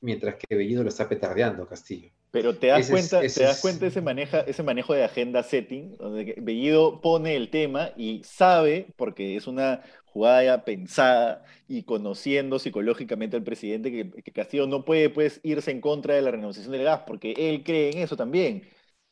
mientras 0.00 0.36
que 0.36 0.54
Bellido 0.54 0.82
lo 0.82 0.88
está 0.88 1.08
petardeando 1.08 1.66
Castillo. 1.66 2.10
Pero 2.30 2.56
te 2.56 2.68
das 2.68 2.90
cuenta, 2.90 3.20
te 3.20 3.42
das 3.42 3.60
cuenta 3.60 3.86
ese, 3.86 4.02
maneja, 4.02 4.40
ese 4.40 4.62
manejo 4.62 4.92
de 4.92 5.04
agenda 5.04 5.42
setting, 5.42 5.96
donde 5.96 6.34
Bellido 6.38 7.00
pone 7.00 7.36
el 7.36 7.48
tema 7.48 7.90
y 7.96 8.22
sabe, 8.22 8.88
porque 8.96 9.36
es 9.36 9.46
una 9.46 9.82
jugada 10.04 10.64
pensada 10.64 11.44
y 11.66 11.84
conociendo 11.84 12.58
psicológicamente 12.58 13.36
al 13.36 13.44
presidente, 13.44 13.90
que, 13.90 14.32
Castillo 14.32 14.66
no 14.66 14.84
puede 14.84 15.10
pues, 15.10 15.40
irse 15.42 15.70
en 15.70 15.80
contra 15.80 16.14
de 16.14 16.22
la 16.22 16.30
renegociación 16.30 16.72
del 16.72 16.84
gas, 16.84 17.02
porque 17.06 17.32
él 17.36 17.62
cree 17.64 17.90
en 17.90 17.98
eso 17.98 18.16
también. 18.16 18.68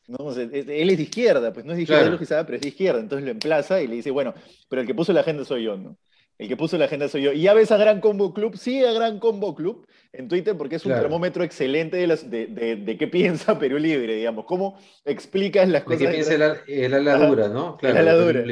¿no? 0.09 0.31
él 0.33 0.91
es 0.91 0.97
de 0.97 1.03
izquierda, 1.03 1.53
pues 1.53 1.65
no 1.65 1.73
es 1.73 1.79
de 1.79 1.83
izquierda, 1.83 2.45
pero 2.45 2.57
es 2.57 2.63
de 2.63 2.69
izquierda, 2.69 3.01
entonces 3.01 3.25
lo 3.25 3.31
emplaza 3.33 3.81
y 3.81 3.89
le 3.89 3.97
dice, 3.97 4.11
bueno, 4.11 4.35
pero 4.69 4.83
el 4.83 4.87
que 4.87 4.95
puso 4.95 5.13
la 5.13 5.21
agenda 5.21 5.45
soy 5.45 5.65
yo, 5.65 5.77
¿no? 5.77 5.99
El 6.39 6.49
que 6.49 6.57
puso 6.57 6.77
la 6.77 6.85
agenda 6.85 7.09
soy 7.09 7.23
yo. 7.23 7.33
Y 7.33 7.43
ya 7.43 7.55
ves 7.55 7.73
a 7.73 7.79
Gran 7.79 8.01
Combo 8.01 8.35
Club, 8.35 8.57
sigue 8.57 8.87
a 8.87 8.93
Gran 8.93 9.19
Combo 9.19 9.55
Club 9.55 9.87
en 10.17 10.29
Twitter 10.29 10.57
porque 10.57 10.77
es 10.77 10.87
un 10.87 10.93
termómetro 10.93 11.45
excelente 11.45 11.97
de, 11.97 12.07
las, 12.07 12.31
de, 12.31 12.47
de, 12.47 12.97
qué 12.99 13.07
piensa 13.09 13.59
Perú 13.59 13.79
Libre, 13.79 14.15
digamos. 14.15 14.45
¿Cómo 14.47 14.79
explicas 15.05 15.69
las 15.69 15.85
cosas? 15.85 16.01
De 16.01 16.07
qué 16.07 16.13
piensa 16.13 16.35
el, 16.67 16.95
ala 16.95 17.27
dura, 17.27 17.49
¿no? 17.49 17.77
Claro, 17.77 17.99
el 17.99 18.09
ala 18.09 18.15
dura. 18.17 18.45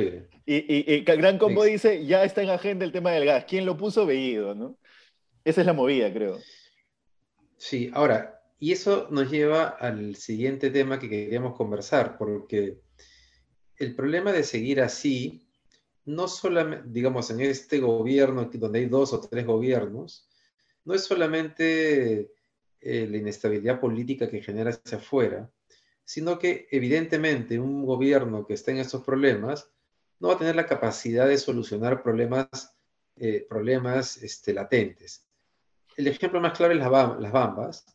Y, 0.46 0.94
y, 0.94 1.04
Gran 1.04 1.38
Combo 1.38 1.64
dice, 1.64 2.04
ya 2.04 2.24
está 2.24 2.42
en 2.42 2.50
agenda 2.50 2.84
el 2.84 2.92
tema 2.92 3.12
del 3.12 3.24
gas. 3.24 3.44
¿Quién 3.46 3.64
lo 3.64 3.76
puso? 3.76 4.04
Veído, 4.04 4.54
¿no? 4.54 4.78
Esa 5.44 5.60
es 5.60 5.66
la 5.66 5.72
movida, 5.72 6.12
creo. 6.12 6.38
Sí, 7.56 7.90
ahora, 7.94 8.42
y 8.58 8.72
eso 8.72 9.08
nos 9.10 9.30
lleva 9.30 9.68
al 9.68 10.16
siguiente 10.16 10.70
tema 10.70 10.98
que 10.98 11.08
queríamos 11.08 11.56
conversar, 11.56 12.18
porque 12.18 12.78
el 13.78 13.94
problema 13.94 14.32
de 14.32 14.42
seguir 14.42 14.80
así 14.80 15.46
no 16.06 16.28
solamente, 16.28 16.84
digamos, 16.90 17.30
en 17.30 17.40
este 17.40 17.78
gobierno, 17.80 18.50
donde 18.52 18.78
hay 18.80 18.86
dos 18.86 19.12
o 19.12 19.20
tres 19.20 19.46
gobiernos, 19.46 20.28
no 20.84 20.94
es 20.94 21.04
solamente 21.04 22.32
eh, 22.80 23.06
la 23.10 23.16
inestabilidad 23.16 23.80
política 23.80 24.28
que 24.28 24.42
genera 24.42 24.70
hacia 24.70 24.98
afuera, 24.98 25.50
sino 26.04 26.38
que 26.38 26.68
evidentemente 26.70 27.58
un 27.58 27.84
gobierno 27.86 28.46
que 28.46 28.54
está 28.54 28.70
en 28.70 28.78
estos 28.78 29.02
problemas 29.02 29.70
no 30.20 30.28
va 30.28 30.34
a 30.34 30.38
tener 30.38 30.56
la 30.56 30.66
capacidad 30.66 31.26
de 31.26 31.38
solucionar 31.38 32.02
problemas, 32.02 32.76
eh, 33.16 33.46
problemas 33.48 34.22
este, 34.22 34.52
latentes. 34.52 35.26
El 35.96 36.08
ejemplo 36.08 36.40
más 36.40 36.56
claro 36.56 36.74
es 36.74 36.78
las, 36.78 37.32
Bambas, 37.32 37.86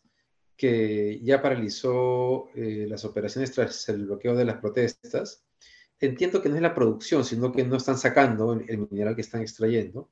que 0.56 1.20
ya 1.24 1.42
paralizó 1.42 2.50
eh, 2.56 2.86
las 2.90 3.06
operaciones 3.06 3.52
tras 3.52 3.88
el 3.90 4.06
bloqueo 4.06 4.36
de 4.36 4.46
las 4.46 4.58
protestas. 4.58 5.46
Entiendo 6.00 6.42
que 6.42 6.50
no 6.50 6.56
es 6.56 6.62
la 6.62 6.74
producción, 6.74 7.26
sino 7.26 7.52
que 7.52 7.64
no 7.64 7.78
están 7.78 7.98
sacando 7.98 8.54
el, 8.54 8.88
mineral 8.90 9.16
que 9.16 9.22
están 9.22 9.42
extrayendo. 9.42 10.10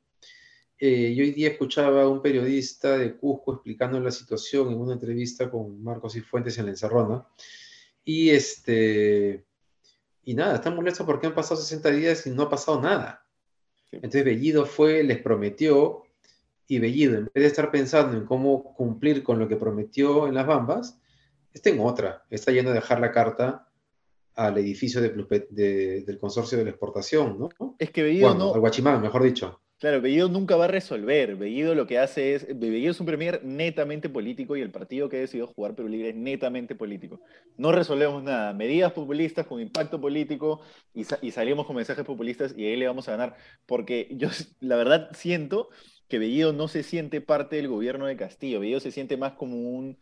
Eh, 0.80 1.16
yo 1.16 1.24
hoy 1.24 1.32
día 1.32 1.50
escuchaba 1.50 2.04
a 2.04 2.08
un 2.08 2.22
periodista 2.22 2.98
de 2.98 3.16
Cusco 3.16 3.54
explicando 3.54 4.00
la 4.00 4.12
situación 4.12 4.72
en 4.72 4.80
una 4.80 4.94
entrevista 4.94 5.50
con 5.50 5.82
Marcos 5.84 6.16
y 6.16 6.22
Fuentes 6.22 6.58
en 6.58 6.66
la 6.66 6.72
Encerrona. 6.72 7.26
Y, 8.04 8.30
este, 8.30 9.44
y 10.24 10.34
nada, 10.36 10.56
están 10.56 10.76
molestos 10.76 11.06
porque 11.06 11.28
han 11.28 11.34
pasado 11.34 11.60
60 11.60 11.90
días 11.92 12.28
y 12.28 12.30
no 12.30 12.44
ha 12.44 12.50
pasado 12.50 12.80
nada. 12.80 13.26
Entonces 13.92 14.24
Bellido 14.24 14.66
fue, 14.66 15.04
les 15.04 15.20
prometió 15.20 16.04
y 16.68 16.80
Bellido, 16.80 17.18
en 17.18 17.26
vez 17.26 17.34
de 17.34 17.46
estar 17.48 17.72
pensando 17.72 18.16
en 18.18 18.26
cómo 18.26 18.76
cumplir 18.76 19.24
con 19.24 19.40
lo 19.40 19.48
que 19.48 19.56
prometió 19.56 20.28
en 20.28 20.36
las 20.36 20.46
Bambas, 20.46 21.00
está 21.54 21.70
en 21.70 21.80
otra, 21.80 22.26
está 22.30 22.52
yendo 22.52 22.72
a 22.72 22.74
dejar 22.74 23.00
la 23.00 23.12
carta 23.12 23.70
al 24.36 24.58
edificio 24.58 25.02
de, 25.02 26.04
del 26.06 26.20
consorcio 26.20 26.58
de 26.58 26.66
la 26.66 26.70
exportación, 26.70 27.40
¿no? 27.40 27.76
Es 27.80 27.90
que 27.90 28.04
Bellido 28.04 28.36
no... 28.36 28.54
Al 28.54 28.60
Guachimán, 28.60 29.02
mejor 29.02 29.24
dicho. 29.24 29.62
Claro, 29.80 30.02
Bellido 30.02 30.28
nunca 30.28 30.56
va 30.56 30.66
a 30.66 30.68
resolver. 30.68 31.36
Bellido 31.36 31.76
lo 31.76 31.86
que 31.86 32.00
hace 32.00 32.34
es. 32.34 32.48
Bellido 32.60 32.92
es 32.92 33.00
un 33.00 33.06
premier 33.06 33.44
netamente 33.44 34.10
político 34.10 34.58
y 34.58 34.62
el 34.62 34.72
partido 34.72 35.08
que 35.08 35.18
ha 35.18 35.20
decidido 35.20 35.46
jugar 35.48 35.76
Perú 35.76 35.88
Libre 35.88 36.10
es 36.10 36.16
netamente 36.16 36.74
político. 36.74 37.22
No 37.58 37.72
resolvemos 37.72 38.24
nada. 38.24 38.54
Medidas 38.54 38.92
populistas 38.94 39.46
con 39.46 39.62
impacto 39.62 40.02
político 40.02 40.62
y, 40.96 41.04
salimos 41.04 41.68
con 41.68 41.76
mensajes 41.76 42.04
populistas 42.06 42.56
y 42.58 42.66
ahí 42.66 42.76
le 42.76 42.88
vamos 42.88 43.08
a 43.08 43.12
ganar. 43.12 43.38
Porque 43.68 44.08
yo, 44.14 44.30
la 44.62 44.78
verdad, 44.78 45.12
siento 45.14 45.70
que 46.08 46.18
Bellido 46.18 46.54
no 46.54 46.68
se 46.68 46.82
siente 46.82 47.22
parte 47.22 47.58
del 47.58 47.68
gobierno 47.68 48.08
de 48.08 48.18
Castillo. 48.18 48.60
Bellido 48.60 48.80
se 48.80 48.92
siente 48.92 49.16
más 49.16 49.34
como 49.34 49.58
un, 49.58 50.00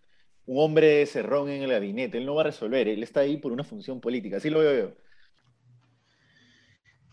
hombre 0.47 1.05
cerrón 1.05 1.49
en 1.49 1.63
el 1.63 1.71
gabinete. 1.71 2.17
Él 2.17 2.25
no 2.25 2.35
va 2.35 2.41
a 2.41 2.45
resolver, 2.45 2.87
él 2.87 3.03
está 3.03 3.21
ahí 3.21 3.37
por 3.37 3.51
una 3.51 3.65
función 3.65 3.99
política. 3.99 4.37
Así 4.37 4.49
lo 4.49 4.59
veo 4.59 4.87
yo. 4.87 4.95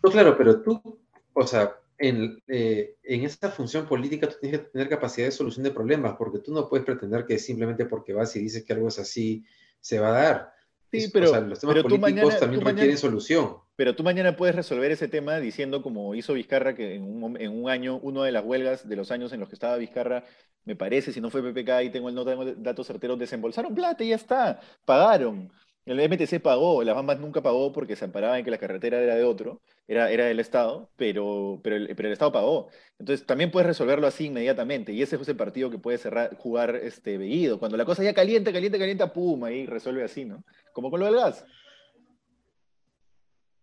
No, 0.04 0.10
claro, 0.10 0.36
pero 0.36 0.62
tú, 0.62 1.00
o 1.32 1.46
sea, 1.46 1.81
en, 1.98 2.42
eh, 2.48 2.96
en 3.02 3.24
esa 3.24 3.50
función 3.50 3.86
política 3.86 4.28
tú 4.28 4.36
tienes 4.40 4.60
que 4.60 4.66
tener 4.66 4.88
capacidad 4.88 5.26
de 5.26 5.32
solución 5.32 5.64
de 5.64 5.70
problemas, 5.70 6.16
porque 6.16 6.38
tú 6.38 6.52
no 6.52 6.68
puedes 6.68 6.84
pretender 6.84 7.24
que 7.24 7.38
simplemente 7.38 7.86
porque 7.86 8.12
vas 8.12 8.34
y 8.36 8.40
dices 8.40 8.64
que 8.64 8.72
algo 8.72 8.88
es 8.88 8.98
así, 8.98 9.44
se 9.80 9.98
va 9.98 10.08
a 10.08 10.22
dar. 10.22 10.52
Sí, 10.92 11.08
pero, 11.10 11.30
o 11.30 11.32
sea, 11.32 11.40
los 11.40 11.58
temas 11.58 11.82
políticos 11.82 12.38
también 12.38 12.60
requieren 12.60 12.98
solución. 12.98 13.56
Pero 13.76 13.96
tú 13.96 14.02
mañana 14.02 14.36
puedes 14.36 14.54
resolver 14.54 14.90
ese 14.90 15.08
tema 15.08 15.40
diciendo, 15.40 15.80
como 15.80 16.14
hizo 16.14 16.34
Vizcarra, 16.34 16.74
que 16.74 16.96
en 16.96 17.04
un, 17.04 17.70
año, 17.70 17.98
una 18.02 18.24
de 18.24 18.32
las 18.32 18.44
huelgas 18.44 18.86
de 18.86 18.96
los 18.96 19.10
años 19.10 19.32
en 19.32 19.40
los 19.40 19.48
que 19.48 19.54
estaba 19.54 19.78
Vizcarra, 19.78 20.24
me 20.64 20.76
parece, 20.76 21.12
si 21.12 21.20
no 21.20 21.30
fue 21.30 21.42
PPK, 21.42 21.70
ahí 21.70 21.90
tengo 21.90 22.10
el 22.10 22.14
no 22.14 22.24
tengo 22.26 22.44
datos 22.44 22.86
certeros, 22.86 23.18
desembolsaron 23.18 23.74
plata 23.74 24.04
y 24.04 24.08
ya 24.08 24.16
está, 24.16 24.60
pagaron. 24.84 25.50
El 25.84 25.98
MTC 25.98 26.40
pagó, 26.40 26.84
las 26.84 26.94
Bambas 26.94 27.18
nunca 27.18 27.42
pagó 27.42 27.72
porque 27.72 27.96
se 27.96 28.04
amparaba 28.04 28.38
en 28.38 28.44
que 28.44 28.52
la 28.52 28.58
carretera 28.58 29.00
era 29.00 29.16
de 29.16 29.24
otro, 29.24 29.60
era, 29.88 30.12
era 30.12 30.26
del 30.26 30.38
Estado, 30.38 30.90
pero, 30.96 31.60
pero, 31.62 31.74
el, 31.74 31.96
pero 31.96 32.08
el 32.08 32.12
Estado 32.12 32.30
pagó. 32.30 32.68
Entonces 33.00 33.26
también 33.26 33.50
puedes 33.50 33.66
resolverlo 33.66 34.06
así 34.06 34.26
inmediatamente. 34.26 34.92
Y 34.92 35.02
ese 35.02 35.16
es 35.16 35.28
el 35.28 35.36
partido 35.36 35.70
que 35.70 35.78
puede 35.78 35.98
cerrar, 35.98 36.36
jugar 36.36 36.76
este 36.76 37.18
Bellido. 37.18 37.58
Cuando 37.58 37.76
la 37.76 37.84
cosa 37.84 38.04
ya 38.04 38.14
caliente, 38.14 38.52
caliente, 38.52 38.78
caliente, 38.78 39.06
pum, 39.08 39.42
ahí 39.42 39.66
resuelve 39.66 40.04
así, 40.04 40.24
¿no? 40.24 40.44
Como 40.72 40.88
con 40.88 41.00
lo 41.00 41.06
del 41.06 41.16
gas. 41.16 41.44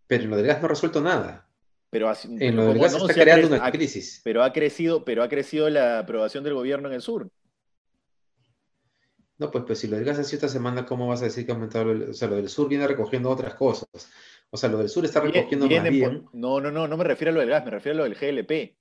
Pero 0.08 0.24
en 0.24 0.30
lo 0.30 0.38
del 0.38 0.48
gas 0.48 0.60
no 0.60 0.66
ha 0.66 0.70
resuelto 0.70 1.00
nada. 1.00 1.48
Pero 1.90 2.12
en 2.24 2.56
lo 2.56 2.66
del 2.66 2.80
gas 2.80 2.96
está 2.96 3.14
creando 3.14 3.48
una 3.48 3.72
crisis. 3.72 4.20
Pero 4.26 4.44
ha 4.44 4.52
crecido, 4.52 5.06
pero 5.06 5.24
ha 5.24 5.30
crecido 5.30 5.70
la 5.70 6.00
aprobación 6.00 6.44
del 6.44 6.54
gobierno 6.54 6.90
en 6.90 6.96
el 6.96 7.02
sur. 7.02 7.32
No, 9.40 9.50
pues, 9.50 9.64
pues 9.66 9.80
si 9.80 9.88
lo 9.88 9.96
del 9.96 10.06
gas 10.06 10.20
ha 10.20 10.24
sido 10.24 10.36
esta 10.38 10.50
semana, 10.50 10.86
¿cómo 10.86 11.08
vas 11.08 11.22
a 11.22 11.26
decir 11.26 11.46
que 11.46 11.52
ha 11.52 11.56
aumentado? 11.56 11.92
o 12.12 12.14
sea, 12.14 12.28
lo 12.28 12.36
del 12.36 12.50
sur 12.50 12.68
viene 12.68 12.86
recogiendo 12.86 13.30
otras 13.30 13.56
cosas. 13.56 13.88
O 14.52 14.58
sea, 14.58 14.70
lo 14.70 14.78
del 14.78 14.90
sur 14.90 15.06
está 15.06 15.22
recogiendo 15.22 15.68
más 15.68 15.90
bien. 15.90 16.26
no, 16.34 16.60
no, 16.60 16.72
no, 16.72 16.88
no 16.88 16.98
me 16.98 17.04
refiero 17.06 17.32
a 17.32 17.34
lo 17.36 17.40
del 17.40 17.50
gas, 17.50 17.64
me 17.64 17.72
refiero 17.72 17.96
a 17.96 18.08
lo 18.08 18.14
del 18.14 18.16
GLP. 18.16 18.76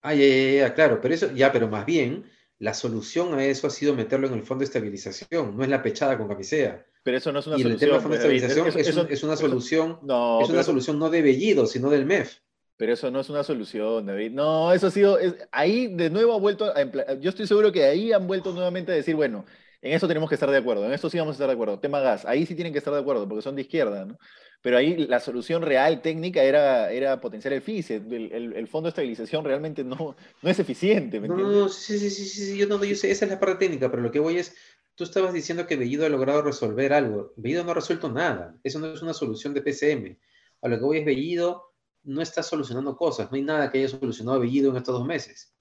Ah, 0.00 0.14
ya, 0.14 0.24
ya, 0.26 0.52
ya, 0.52 0.74
claro, 0.74 1.00
pero 1.00 1.14
eso, 1.14 1.30
ya, 1.32 1.52
pero 1.52 1.68
más 1.68 1.84
bien, 1.84 2.24
la 2.58 2.72
solución 2.74 3.34
a 3.34 3.44
eso 3.44 3.66
ha 3.66 3.70
sido 3.70 3.94
meterlo 3.94 4.26
en 4.26 4.34
el 4.34 4.42
fondo 4.42 4.60
de 4.60 4.66
estabilización, 4.66 5.56
no 5.56 5.62
es 5.62 5.68
la 5.68 5.82
pechada 5.82 6.16
con 6.16 6.28
camisea. 6.28 6.86
Pero 7.02 7.18
eso 7.18 7.30
no 7.30 7.40
es 7.40 7.46
una 7.46 7.56
y 7.56 7.62
solución. 7.62 7.72
el 7.72 7.80
tema 7.80 7.92
del 7.92 8.02
fondo 8.02 8.16
de 8.16 8.36
estabilización 8.36 9.08
es, 9.10 9.22
una 9.22 9.36
solución, 9.36 9.98
no, 10.02 10.40
es 10.40 10.48
una 10.48 10.62
solución 10.62 10.98
no 10.98 11.10
de 11.10 11.20
Bellido, 11.20 11.66
sino 11.66 11.90
del 11.90 12.06
MEF. 12.06 12.38
Pero 12.76 12.94
eso 12.94 13.10
no 13.10 13.20
es 13.20 13.30
una 13.30 13.44
solución, 13.44 14.06
David. 14.06 14.32
No, 14.32 14.72
eso 14.72 14.88
ha 14.88 14.90
sido, 14.90 15.18
ahí 15.50 15.88
de 15.88 16.10
nuevo 16.10 16.34
ha 16.34 16.38
vuelto, 16.38 16.72
a, 16.74 17.14
yo 17.14 17.30
estoy 17.30 17.46
seguro 17.46 17.70
que 17.70 17.84
ahí 17.84 18.12
han 18.12 18.26
vuelto 18.26 18.52
nuevamente 18.52 18.92
a 18.92 18.94
decir, 18.94 19.14
bueno, 19.14 19.44
en 19.82 19.92
eso 19.92 20.08
tenemos 20.08 20.28
que 20.28 20.36
estar 20.36 20.50
de 20.50 20.56
acuerdo, 20.56 20.86
en 20.86 20.92
esto 20.92 21.10
sí 21.10 21.18
vamos 21.18 21.32
a 21.32 21.36
estar 21.36 21.48
de 21.48 21.54
acuerdo. 21.54 21.78
Tema 21.80 22.00
gas, 22.00 22.24
ahí 22.24 22.46
sí 22.46 22.54
tienen 22.54 22.72
que 22.72 22.78
estar 22.78 22.94
de 22.94 23.00
acuerdo, 23.00 23.28
porque 23.28 23.42
son 23.42 23.56
de 23.56 23.62
izquierda, 23.62 24.04
¿no? 24.04 24.16
Pero 24.62 24.78
ahí 24.78 25.08
la 25.08 25.18
solución 25.18 25.62
real 25.62 26.00
técnica 26.02 26.44
era, 26.44 26.92
era 26.92 27.20
potenciar 27.20 27.52
el 27.52 27.62
FICE. 27.62 27.96
El, 27.96 28.68
fondo 28.68 28.86
de 28.86 28.90
estabilización 28.90 29.44
realmente 29.44 29.82
no, 29.82 30.14
no 30.40 30.50
es 30.50 30.58
eficiente. 30.60 31.20
¿me 31.20 31.26
no, 31.26 31.36
no, 31.36 31.68
sí, 31.68 31.98
sí, 31.98 32.10
sí, 32.10 32.26
sí, 32.26 32.56
yo 32.56 32.68
no, 32.68 32.82
yo 32.84 32.94
sé, 32.94 33.10
esa 33.10 33.24
es 33.24 33.30
la 33.32 33.40
parte 33.40 33.66
técnica, 33.66 33.90
pero 33.90 34.04
lo 34.04 34.12
que 34.12 34.20
voy 34.20 34.38
es, 34.38 34.54
tú 34.94 35.02
estabas 35.02 35.32
diciendo 35.32 35.66
que 35.66 35.74
Bellido 35.74 36.06
ha 36.06 36.08
logrado 36.08 36.42
resolver 36.42 36.92
algo. 36.92 37.32
Bellido 37.36 37.64
no 37.64 37.72
ha 37.72 37.74
resuelto 37.74 38.08
nada. 38.08 38.56
Eso 38.62 38.78
no 38.78 38.86
es 38.86 39.02
una 39.02 39.14
solución 39.14 39.52
de 39.52 39.62
PCM. 39.62 40.16
A 40.62 40.68
lo 40.68 40.78
que 40.78 40.84
voy 40.84 40.98
es 40.98 41.04
Bellido 41.04 41.71
no 42.04 42.20
está 42.20 42.42
solucionando 42.42 42.96
cosas. 42.96 43.30
No 43.30 43.36
hay 43.36 43.42
nada 43.42 43.70
que 43.70 43.78
haya 43.78 43.88
solucionado 43.88 44.40
Bellido 44.40 44.70
en 44.70 44.76
estos 44.76 44.98
dos 44.98 45.06
meses. 45.06 45.54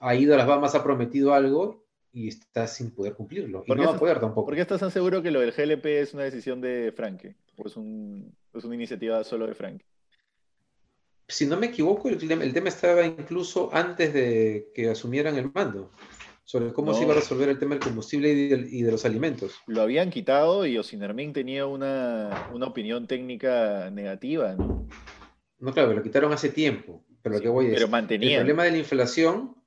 Ha 0.00 0.14
ido 0.14 0.34
a 0.34 0.36
las 0.36 0.46
Bahamas, 0.46 0.74
ha 0.74 0.84
prometido 0.84 1.34
algo 1.34 1.84
y 2.12 2.28
está 2.28 2.66
sin 2.66 2.90
poder 2.90 3.14
cumplirlo. 3.14 3.64
Y 3.66 3.72
no 3.72 3.84
va 3.84 3.96
a 3.96 3.98
poder 3.98 4.20
tampoco. 4.20 4.46
¿Por 4.46 4.54
qué 4.54 4.62
estás 4.62 4.80
tan 4.80 4.90
seguro 4.90 5.22
que 5.22 5.30
lo 5.30 5.40
del 5.40 5.52
GLP 5.52 5.86
es 5.86 6.14
una 6.14 6.24
decisión 6.24 6.60
de 6.60 6.92
Franke? 6.94 7.36
¿O 7.56 7.66
es, 7.66 7.76
un, 7.76 8.34
es 8.54 8.64
una 8.64 8.74
iniciativa 8.74 9.22
solo 9.24 9.46
de 9.46 9.54
Franke? 9.54 9.84
Si 11.26 11.46
no 11.46 11.58
me 11.58 11.66
equivoco, 11.66 12.08
el, 12.08 12.18
tema 12.18 12.68
estaba 12.68 13.04
incluso 13.04 13.68
antes 13.72 14.14
de 14.14 14.70
que 14.74 14.88
asumieran 14.88 15.36
el 15.36 15.50
mando, 15.52 15.90
sobre 16.44 16.72
cómo 16.72 16.94
se 16.94 17.02
iba 17.02 17.12
a 17.12 17.16
resolver 17.16 17.50
el 17.50 17.58
tema 17.58 17.74
del 17.74 17.84
combustible 17.84 18.30
y, 18.30 18.82
de 18.82 18.90
los 18.90 19.04
alimentos. 19.04 19.54
Lo 19.66 19.82
habían 19.82 20.08
quitado 20.08 20.64
y 20.64 20.78
Osinermín 20.78 21.34
tenía 21.34 21.66
una, 21.66 22.48
una 22.54 22.68
opinión 22.68 23.06
técnica 23.06 23.90
negativa, 23.90 24.54
¿no? 24.54 24.86
No, 25.58 25.72
claro, 25.72 25.92
lo 25.92 26.02
quitaron 26.02 26.32
hace 26.32 26.50
tiempo, 26.50 27.04
pero 27.22 27.36
lo 27.36 27.40
que 27.40 27.48
voy 27.48 27.66
a 27.66 27.68
decir. 27.68 27.80
Pero 27.80 27.90
mantenía. 27.90 28.30
El 28.30 28.36
problema 28.38 28.64
de 28.64 28.70
la 28.72 28.78
inflación 28.78 29.58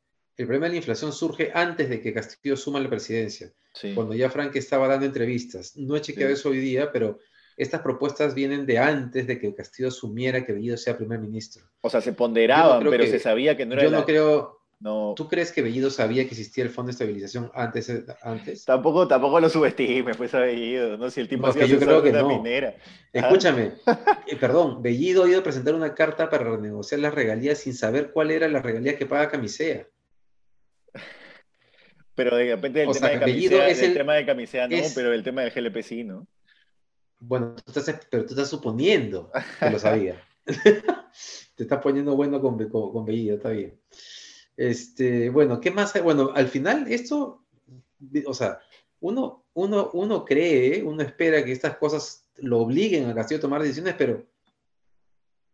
el 0.42 0.48
problema 0.48 0.66
de 0.66 0.72
la 0.72 0.78
inflación 0.78 1.14
surge 1.14 1.52
antes 1.54 1.90
de 1.90 2.02
que 2.02 2.14
Castillo 2.14 2.58
suma 2.58 2.80
la 2.80 2.90
presidencia, 2.90 3.52
cuando 3.94 4.14
ya 4.16 4.30
Frank 4.30 4.56
estaba 4.56 4.88
dando 4.88 5.06
entrevistas. 5.06 5.78
No 5.78 5.96
he 5.96 6.02
chequeado 6.02 6.34
eso 6.34 6.50
hoy 6.50 6.58
día, 6.58 6.92
pero 6.92 7.20
estas 7.58 7.82
propuestas 7.82 8.34
vienen 8.34 8.66
de 8.66 8.80
antes 8.80 9.28
de 9.28 9.38
que 9.38 9.54
Castillo 9.54 9.90
asumiera 9.90 10.46
que 10.46 10.54
Bellido 10.54 10.78
sea 10.78 10.98
primer 10.98 11.20
ministro. 11.20 11.64
O 11.82 11.90
sea, 11.90 12.02
se 12.02 12.14
ponderaban, 12.14 12.84
pero 12.90 13.06
se 13.06 13.20
sabía 13.20 13.56
que 13.56 13.66
no 13.66 13.74
era. 13.74 13.84
Yo 13.84 13.92
no 13.92 14.06
creo. 14.06 14.61
No. 14.82 15.14
¿Tú 15.16 15.28
crees 15.28 15.52
que 15.52 15.62
Bellido 15.62 15.92
sabía 15.92 16.24
que 16.24 16.32
existía 16.32 16.64
el 16.64 16.72
Fondo 16.72 16.88
de 16.88 16.94
Estabilización 16.94 17.52
antes? 17.54 17.92
antes? 18.24 18.66
Tampoco, 18.66 19.08
tampoco 19.08 19.40
lo 19.40 19.48
subestime, 19.48 20.16
pues 20.16 20.34
a 20.34 20.40
Bellido, 20.40 20.98
¿no? 20.98 21.12
Si 21.12 21.22
el 21.22 21.30
tipo 21.30 21.48
no, 21.48 21.54
yo 21.54 21.80
creo 21.80 22.02
que 22.02 22.12
no. 22.12 22.28
minera. 22.28 22.76
Escúchame, 23.14 23.74
eh, 24.28 24.36
perdón, 24.38 24.82
Bellido 24.82 25.24
ha 25.24 25.30
ido 25.30 25.42
a 25.42 25.44
presentar 25.44 25.76
una 25.76 25.94
carta 25.94 26.32
para 26.32 26.46
renegociar 26.46 27.00
las 27.00 27.14
regalías 27.14 27.60
sin 27.60 27.76
saber 27.76 28.12
cuál 28.12 28.32
era 28.32 28.48
la 28.48 28.60
regalía 28.60 28.98
que 28.98 29.06
paga 29.06 29.30
Camisea. 29.30 29.88
Pero 32.16 32.36
de 32.36 32.56
repente 32.56 32.84
el, 32.84 32.92
tema, 32.92 33.10
de 33.10 33.20
camisea, 33.20 33.70
el, 33.70 33.94
tema 33.94 34.14
de 34.16 34.26
camisea 34.26 34.68
no, 34.68 34.78
pero 34.94 35.14
el 35.14 35.24
tema 35.24 35.44
del 35.44 35.52
GLP 35.52 35.82
sí, 35.82 36.04
¿no? 36.04 36.28
Bueno, 37.20 37.56
pero 38.10 38.26
tú 38.26 38.34
estás 38.34 38.50
suponiendo 38.50 39.32
que 39.60 39.70
lo 39.70 39.80
sabía. 39.80 40.22
Te 41.56 41.64
estás 41.64 41.82
poniendo 41.82 42.16
bueno 42.16 42.42
con, 42.42 42.58
con, 42.70 43.06
Bellido, 43.06 43.38
está 43.38 43.50
bien. 43.50 43.80
Este, 44.58 45.30
bueno, 45.30 45.60
¿qué 45.60 45.72
más? 45.72 46.02
Bueno, 46.04 46.32
al 46.36 46.48
final 46.48 46.92
esto, 46.92 47.44
o 48.26 48.34
sea, 48.34 48.60
uno, 49.00 49.46
uno, 49.54 49.90
uno 49.94 50.26
cree, 50.26 50.84
uno 50.84 51.02
espera 51.02 51.44
que 51.44 51.52
estas 51.52 51.78
cosas 51.78 52.28
lo 52.38 52.60
obliguen 52.60 53.10
a 53.10 53.16
Castillo 53.16 53.40
a 53.40 53.42
tomar 53.42 53.62
decisiones, 53.62 53.96
pero, 53.98 54.26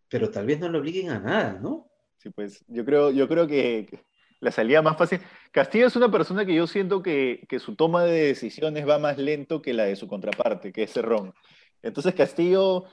pero 0.10 0.30
tal 0.30 0.46
vez 0.46 0.60
no 0.60 0.70
lo 0.70 0.80
obliguen 0.80 1.10
a 1.10 1.20
nada, 1.20 1.60
¿no? 1.62 1.88
Sí, 2.18 2.30
pues 2.30 2.64
yo 2.68 2.84
creo, 2.84 3.12
yo 3.12 3.28
creo 3.28 3.48
que 3.48 4.04
la 4.40 4.52
salida 4.52 4.82
más 4.82 4.98
fácil. 4.98 5.20
Castillo 5.52 5.88
es 5.88 5.96
una 5.96 6.12
persona 6.12 6.46
que 6.46 6.54
yo 6.54 6.68
siento 6.68 7.02
que, 7.02 7.46
su 7.60 7.76
toma 7.76 8.04
de 8.04 8.28
decisiones 8.28 8.88
va 8.88 9.00
más 9.00 9.18
lento 9.18 9.62
que 9.62 9.74
la 9.74 9.86
de 9.86 9.96
su 9.96 10.08
contraparte, 10.08 10.72
que 10.72 10.84
es 10.84 10.94
Cerrón. 10.94 11.34
Entonces 11.82 12.14
Castillo, 12.16 12.86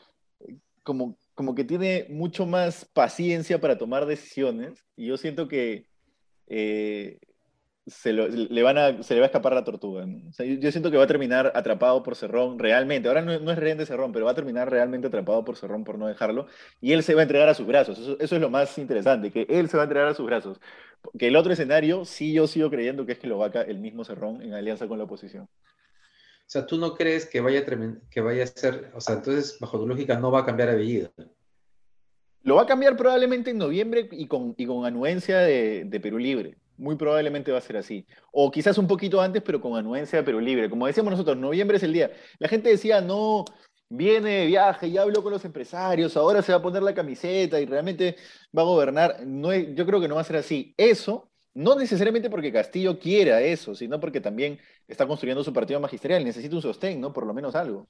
como 0.82 1.16
como 1.34 1.54
que 1.54 1.64
tiene 1.64 2.06
mucho 2.11 2.46
más 2.46 2.84
paciencia 2.84 3.61
para 3.61 3.76
tomar 3.76 4.06
decisiones 4.06 4.84
y 4.96 5.06
yo 5.06 5.16
siento 5.16 5.49
que 5.49 5.88
eh, 6.46 7.18
se, 7.86 8.12
le 8.12 8.60
a, 8.62 8.64
va 8.64 8.80
a 8.80 9.24
escapar 9.26 9.52
la 9.52 9.64
tortuga. 9.64 10.06
yo, 10.38 10.70
siento 10.70 10.90
que 10.90 10.96
va 10.96 11.04
a 11.04 11.06
terminar 11.06 11.52
atrapado 11.54 12.02
por 12.02 12.16
Cerrón 12.16 12.58
realmente. 12.58 13.08
Ahora 13.08 13.22
no, 13.22 13.32
es 13.32 13.58
rehén 13.58 13.78
de 13.78 13.86
Cerrón, 13.86 14.12
pero 14.12 14.24
va 14.24 14.32
a 14.32 14.34
terminar 14.34 14.70
realmente 14.70 15.08
atrapado 15.08 15.44
por 15.44 15.56
Cerrón 15.56 15.84
por 15.84 15.98
no 15.98 16.06
dejarlo. 16.06 16.46
Y 16.80 16.92
él 16.92 17.02
se 17.02 17.14
va 17.14 17.20
a 17.20 17.24
entregar 17.24 17.48
a 17.48 17.54
sus 17.54 17.66
brazos. 17.66 17.98
Eso, 17.98 18.16
es 18.18 18.40
lo 18.40 18.50
más 18.50 18.78
interesante, 18.78 19.30
que 19.30 19.46
él 19.48 19.68
se 19.68 19.76
va 19.76 19.82
a 19.82 19.86
entregar 19.86 20.08
a 20.08 20.14
sus 20.14 20.24
brazos. 20.24 20.60
Que 21.18 21.28
el 21.28 21.36
otro 21.36 21.52
escenario, 21.52 22.04
sí 22.06 22.32
yo 22.32 22.46
sigo 22.46 22.70
creyendo 22.70 23.04
que 23.04 23.12
es 23.12 23.18
que 23.18 23.26
lo 23.26 23.38
vaca 23.38 23.62
el 23.62 23.78
mismo 23.78 24.04
Cerrón 24.04 24.40
en 24.42 24.54
alianza 24.54 24.88
con 24.88 24.98
la 24.98 25.04
oposición. 25.04 25.44
O 25.44 26.46
sea, 26.46 26.66
tú 26.66 26.78
no 26.78 26.94
crees 26.94 27.26
que 27.26 27.40
vaya, 27.40 27.64
que 28.10 28.20
vaya 28.20 28.44
a 28.44 28.46
ser, 28.46 28.92
o 28.94 29.00
sea, 29.00 29.16
entonces 29.16 29.58
bajo 29.60 29.78
tu 29.78 29.86
lógica 29.86 30.18
no 30.18 30.30
va 30.30 30.40
a 30.40 30.46
cambiar 30.46 30.70
a 30.70 30.74
Bellido. 30.74 31.10
Lo 32.44 32.56
va 32.56 32.62
a 32.62 32.66
cambiar 32.66 32.94
probablemente 32.96 33.50
en 33.50 33.58
noviembre 33.58 34.06
y 34.12 34.26
con, 34.26 34.54
y 34.58 34.66
con 34.66 34.84
anuencia 34.84 35.38
de, 35.38 36.00
Perú 36.02 36.18
Libre. 36.18 36.58
Muy 36.76 36.94
probablemente 36.96 37.50
va 37.50 37.58
a 37.58 37.62
ser 37.62 37.78
así. 37.78 38.06
O 38.32 38.50
quizás 38.50 38.76
un 38.76 38.86
poquito 38.86 39.20
antes, 39.22 39.42
pero 39.42 39.62
con 39.62 39.76
anuencia 39.78 40.18
de 40.18 40.24
Perú 40.24 40.40
Libre. 40.40 40.68
Como 40.68 40.86
decíamos 40.86 41.12
nosotros, 41.12 41.38
noviembre 41.38 41.78
es 41.78 41.82
el 41.84 41.94
día. 41.94 42.12
La 42.38 42.48
gente 42.48 42.68
decía, 42.68 43.00
no, 43.00 43.46
viene 43.88 44.30
de 44.40 44.46
viaje, 44.46 44.90
ya 44.90 45.02
habló 45.02 45.22
con 45.22 45.32
los 45.32 45.44
empresarios, 45.46 46.18
ahora 46.18 46.42
se 46.42 46.52
va 46.52 46.58
a 46.58 46.62
poner 46.62 46.82
la 46.82 46.94
camiseta 46.94 47.58
y 47.60 47.64
realmente 47.64 48.16
va 48.56 48.60
a 48.60 48.66
gobernar. 48.66 49.24
No 49.26 49.54
yo 49.54 49.86
creo 49.86 50.00
que 50.00 50.08
no 50.08 50.16
va 50.16 50.20
a 50.20 50.24
ser 50.24 50.36
así. 50.36 50.74
Eso, 50.76 51.30
no 51.54 51.76
necesariamente 51.76 52.28
porque 52.28 52.52
Castillo 52.52 52.98
quiera 52.98 53.40
eso, 53.40 53.74
sino 53.74 53.98
porque 54.00 54.20
también 54.20 54.58
está 54.86 55.06
construyendo 55.06 55.42
su 55.42 55.52
partido 55.54 55.80
magisterial. 55.80 56.22
Necesita 56.22 56.56
un 56.56 56.62
sostén, 56.62 57.00
¿no? 57.00 57.10
Por 57.12 57.26
lo 57.26 57.32
menos 57.32 57.54
algo. 57.54 57.88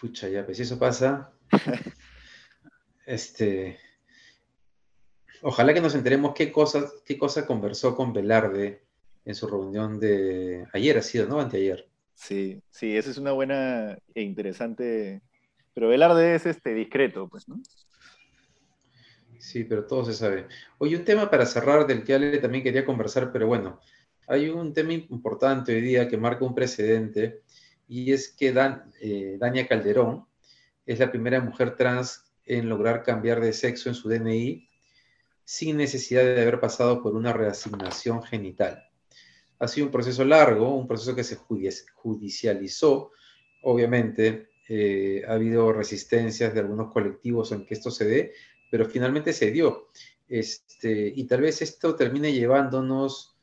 Pucha, 0.00 0.28
ya, 0.28 0.46
pues 0.46 0.56
si 0.56 0.62
eso 0.62 0.78
pasa, 0.78 1.30
este, 3.06 3.78
ojalá 5.42 5.74
que 5.74 5.82
nos 5.82 5.94
enteremos 5.94 6.32
qué 6.34 6.50
cosas, 6.50 6.90
qué 7.04 7.18
cosa 7.18 7.46
conversó 7.46 7.94
con 7.94 8.14
Velarde 8.14 8.82
en 9.26 9.34
su 9.34 9.46
reunión 9.46 10.00
de 10.00 10.66
ayer, 10.72 10.96
ha 10.96 11.02
sido, 11.02 11.26
¿no? 11.26 11.38
Anteayer. 11.38 11.86
Sí, 12.14 12.62
sí, 12.70 12.96
esa 12.96 13.10
es 13.10 13.18
una 13.18 13.32
buena 13.32 13.98
e 14.14 14.22
interesante. 14.22 15.20
Pero 15.74 15.88
Velarde 15.88 16.34
es 16.34 16.46
este 16.46 16.74
discreto, 16.74 17.28
pues, 17.28 17.46
¿no? 17.48 17.60
Sí, 19.38 19.64
pero 19.64 19.86
todo 19.86 20.04
se 20.04 20.14
sabe. 20.14 20.46
Oye, 20.78 20.96
un 20.96 21.04
tema 21.04 21.30
para 21.30 21.46
cerrar 21.46 21.86
del 21.86 22.04
que 22.04 22.14
Ale 22.14 22.38
también 22.38 22.64
quería 22.64 22.84
conversar, 22.84 23.32
pero 23.32 23.46
bueno, 23.46 23.80
hay 24.26 24.48
un 24.48 24.72
tema 24.72 24.92
importante 24.92 25.74
hoy 25.74 25.80
día 25.80 26.08
que 26.08 26.16
marca 26.16 26.44
un 26.44 26.54
precedente 26.54 27.42
y 27.90 28.12
es 28.12 28.28
que 28.28 28.54
eh, 29.00 29.36
Dania 29.40 29.66
Calderón 29.66 30.24
es 30.86 31.00
la 31.00 31.10
primera 31.10 31.40
mujer 31.40 31.74
trans 31.74 32.22
en 32.46 32.68
lograr 32.68 33.02
cambiar 33.02 33.40
de 33.40 33.52
sexo 33.52 33.88
en 33.88 33.96
su 33.96 34.08
DNI 34.08 34.68
sin 35.44 35.76
necesidad 35.76 36.22
de 36.22 36.40
haber 36.40 36.60
pasado 36.60 37.02
por 37.02 37.16
una 37.16 37.32
reasignación 37.32 38.22
genital. 38.22 38.88
Ha 39.58 39.66
sido 39.66 39.86
un 39.86 39.92
proceso 39.92 40.24
largo, 40.24 40.72
un 40.76 40.86
proceso 40.86 41.16
que 41.16 41.24
se 41.24 41.34
judicializó. 41.34 43.10
Obviamente, 43.62 44.50
eh, 44.68 45.24
ha 45.26 45.32
habido 45.32 45.72
resistencias 45.72 46.54
de 46.54 46.60
algunos 46.60 46.92
colectivos 46.92 47.50
en 47.50 47.66
que 47.66 47.74
esto 47.74 47.90
se 47.90 48.04
dé, 48.04 48.32
pero 48.70 48.84
finalmente 48.88 49.32
se 49.32 49.50
dio. 49.50 49.88
Este, 50.28 51.12
y 51.12 51.24
tal 51.24 51.40
vez 51.40 51.60
esto 51.60 51.96
termine 51.96 52.32
llevándonos 52.32 53.36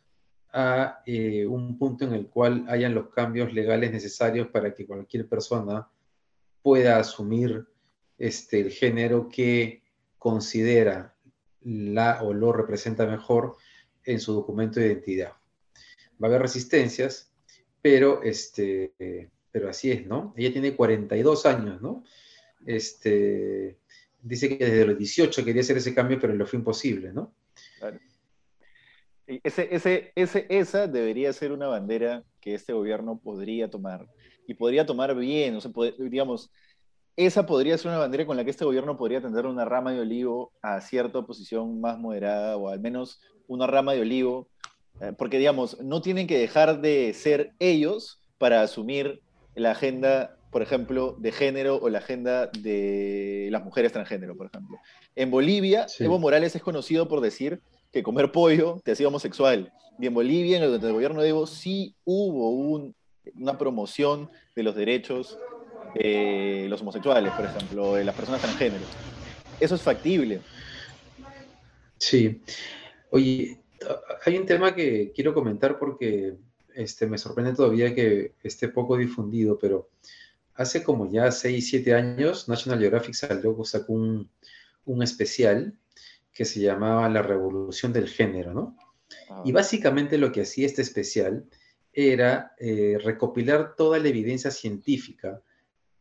a 0.53 1.01
eh, 1.05 1.45
un 1.45 1.77
punto 1.77 2.05
en 2.05 2.13
el 2.13 2.27
cual 2.27 2.65
hayan 2.67 2.95
los 2.95 3.09
cambios 3.09 3.53
legales 3.53 3.91
necesarios 3.91 4.47
para 4.47 4.73
que 4.73 4.85
cualquier 4.85 5.27
persona 5.27 5.87
pueda 6.61 6.97
asumir 6.97 7.65
este, 8.17 8.61
el 8.61 8.71
género 8.71 9.29
que 9.29 9.83
considera 10.17 11.15
la 11.61 12.23
o 12.23 12.33
lo 12.33 12.53
representa 12.53 13.05
mejor 13.05 13.55
en 14.03 14.19
su 14.19 14.33
documento 14.33 14.79
de 14.79 14.87
identidad. 14.87 15.33
Va 16.21 16.27
a 16.27 16.31
haber 16.31 16.41
resistencias, 16.41 17.31
pero, 17.81 18.23
este, 18.23 19.29
pero 19.51 19.69
así 19.69 19.91
es, 19.91 20.07
¿no? 20.07 20.33
Ella 20.37 20.51
tiene 20.51 20.75
42 20.75 21.45
años, 21.45 21.81
¿no? 21.81 22.03
Este, 22.65 23.77
dice 24.21 24.57
que 24.57 24.65
desde 24.65 24.85
los 24.85 24.97
18 24.97 25.45
quería 25.45 25.61
hacer 25.61 25.77
ese 25.77 25.93
cambio, 25.93 26.19
pero 26.19 26.33
lo 26.33 26.45
fue 26.45 26.59
imposible, 26.59 27.13
¿no? 27.13 27.33
Ese, 29.27 29.67
ese, 29.75 30.11
ese, 30.15 30.45
esa 30.49 30.87
debería 30.87 31.33
ser 31.33 31.51
una 31.51 31.67
bandera 31.67 32.23
que 32.39 32.53
este 32.53 32.71
gobierno 32.71 33.19
podría 33.19 33.69
tomar 33.69 34.07
y 34.47 34.53
podría 34.53 34.85
tomar 34.85 35.13
bien, 35.15 35.55
o 35.57 35.61
sea, 35.61 35.71
digamos, 35.99 36.49
esa 37.17 37.45
podría 37.45 37.77
ser 37.77 37.89
una 37.89 37.97
bandera 37.97 38.25
con 38.25 38.37
la 38.37 38.45
que 38.45 38.51
este 38.51 38.63
gobierno 38.63 38.95
podría 38.95 39.19
tender 39.19 39.45
una 39.45 39.65
rama 39.65 39.91
de 39.91 39.99
olivo 39.99 40.53
a 40.61 40.79
cierta 40.79 41.19
oposición 41.19 41.81
más 41.81 41.97
moderada 41.97 42.55
o 42.55 42.69
al 42.69 42.79
menos 42.79 43.19
una 43.47 43.67
rama 43.67 43.93
de 43.93 44.01
olivo, 44.01 44.47
eh, 45.01 45.13
porque 45.17 45.39
digamos, 45.39 45.81
no 45.81 46.01
tienen 46.01 46.27
que 46.27 46.37
dejar 46.37 46.79
de 46.79 47.13
ser 47.13 47.53
ellos 47.59 48.21
para 48.37 48.61
asumir 48.61 49.21
la 49.55 49.71
agenda, 49.71 50.37
por 50.51 50.61
ejemplo, 50.61 51.15
de 51.19 51.31
género 51.31 51.77
o 51.77 51.89
la 51.89 51.97
agenda 51.97 52.47
de 52.47 53.49
las 53.51 53.63
mujeres 53.63 53.91
transgénero, 53.91 54.37
por 54.37 54.47
ejemplo. 54.47 54.77
En 55.15 55.31
Bolivia, 55.31 55.87
Evo 55.99 56.19
Morales 56.19 56.55
es 56.55 56.61
conocido 56.61 57.07
por 57.07 57.21
decir 57.21 57.61
que 57.91 58.03
comer 58.03 58.31
pollo 58.31 58.81
te 58.83 58.91
hacía 58.91 59.07
homosexual. 59.07 59.71
Y 59.99 60.07
en 60.07 60.13
Bolivia, 60.13 60.57
en 60.57 60.63
el, 60.63 60.79
gobierno 60.79 61.21
de 61.21 61.29
Evo, 61.29 61.47
sí 61.47 61.95
hubo 62.05 62.51
una 63.35 63.57
promoción 63.57 64.29
de 64.55 64.63
los 64.63 64.75
derechos 64.75 65.37
de 65.95 66.67
los 66.69 66.81
homosexuales, 66.81 67.31
por 67.33 67.45
ejemplo, 67.45 67.95
de 67.95 68.03
las 68.03 68.15
personas 68.15 68.41
transgénero. 68.41 68.83
Eso 69.59 69.75
es 69.75 69.81
factible. 69.81 70.41
Sí. 71.97 72.41
Oye, 73.09 73.59
hay 74.25 74.37
un 74.37 74.45
tema 74.45 74.75
que 74.75 75.11
quiero 75.15 75.33
comentar 75.33 75.79
porque 75.79 76.35
este, 76.75 77.07
me 77.07 77.17
sorprende 77.17 77.53
todavía 77.53 77.95
que 77.95 78.33
esté 78.43 78.67
poco 78.67 78.97
difundido, 78.97 79.57
pero 79.57 79.89
hace 80.53 80.83
como 80.83 81.11
ya 81.11 81.31
6, 81.31 81.69
7 81.69 81.93
años 81.93 82.47
National 82.47 82.79
Geographic 82.79 83.13
salió, 83.13 83.63
sacó 83.63 83.93
un, 83.93 84.29
un 84.85 85.03
especial 85.03 85.73
que 86.37 86.45
se 86.45 86.59
llamaba 86.59 87.09
La 87.09 87.23
Revolución 87.23 87.91
del 87.91 88.07
Género, 88.07 88.53
¿no? 88.53 88.77
Ah. 89.27 89.41
Y 89.43 89.51
básicamente 89.51 90.19
lo 90.19 90.31
que 90.31 90.41
hacía 90.41 90.67
este 90.67 90.83
especial 90.83 91.49
era 91.91 92.53
eh, 92.59 92.99
recopilar 93.03 93.75
toda 93.75 93.97
la 93.97 94.07
evidencia 94.07 94.51
científica 94.51 95.41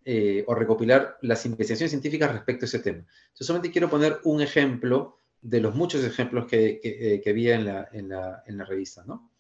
eh, 0.05 0.45
o 0.47 0.55
recopilar 0.55 1.17
las 1.23 1.47
investigaciones 1.47 1.91
científicas 1.91 2.33
respecto 2.33 2.67
a 2.67 2.69
ese 2.69 2.81
tema. 2.81 3.07
Yo 3.35 3.47
solamente 3.47 3.73
quiero 3.73 3.89
poner 3.89 4.19
un 4.25 4.43
ejemplo 4.43 5.17
de 5.41 5.61
los 5.61 5.75
muchos 5.75 6.05
ejemplos 6.05 6.47
que, 6.47 6.81
que, 6.83 7.15
eh, 7.15 7.31
había 7.31 7.55
en 7.55 7.65
la, 7.65 7.89
en, 7.91 8.11
la, 8.11 8.43
en 8.47 8.59
la, 8.59 8.65
revista, 8.67 9.05
¿no? 9.07 9.31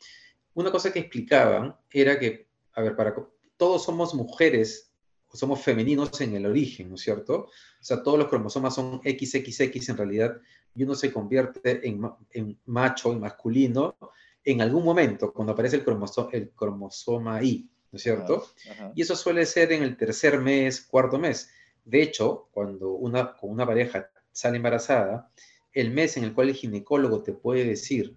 Una 0.54 0.70
cosa 0.70 0.94
que 0.94 1.00
explicaban 1.00 1.76
era 1.90 2.18
que, 2.18 2.48
a 2.72 2.80
ver, 2.80 2.96
para, 2.96 3.14
todos 3.58 3.84
somos 3.84 4.14
mujeres, 4.14 4.94
somos 5.32 5.60
femeninos 5.60 6.20
en 6.20 6.34
el 6.34 6.46
origen, 6.46 6.88
¿no 6.88 6.94
es 6.94 7.02
cierto? 7.02 7.34
O 7.44 7.50
sea, 7.84 8.02
todos 8.02 8.18
los 8.18 8.28
cromosomas 8.28 8.74
son 8.74 9.00
XXX 9.02 9.88
en 9.88 9.96
realidad, 9.96 10.40
y 10.74 10.82
uno 10.82 10.94
se 10.94 11.12
convierte 11.12 11.86
en, 11.86 12.02
en 12.32 12.58
macho, 12.66 13.12
en 13.12 13.20
masculino, 13.20 13.96
en 14.44 14.62
algún 14.62 14.84
momento, 14.84 15.32
cuando 15.32 15.52
aparece 15.52 15.76
el, 15.76 15.84
cromosoma, 15.84 16.30
el 16.32 16.50
cromosoma 16.50 17.42
Y, 17.42 17.68
¿no 17.90 17.96
es 17.96 18.02
cierto? 18.02 18.46
Y 18.94 19.02
eso 19.02 19.16
suele 19.16 19.44
ser 19.44 19.72
en 19.72 19.82
el 19.82 19.96
tercer 19.96 20.38
mes, 20.40 20.80
cuarto 20.82 21.18
mes. 21.18 21.50
De 21.84 22.00
hecho, 22.00 22.48
cuando 22.52 22.92
una, 22.92 23.36
con 23.36 23.50
una 23.50 23.66
pareja 23.66 24.08
sale 24.30 24.58
embarazada, 24.58 25.30
el 25.72 25.90
mes 25.90 26.16
en 26.16 26.24
el 26.24 26.32
cual 26.32 26.48
el 26.48 26.54
ginecólogo 26.54 27.22
te 27.22 27.32
puede 27.32 27.64
decir 27.64 28.16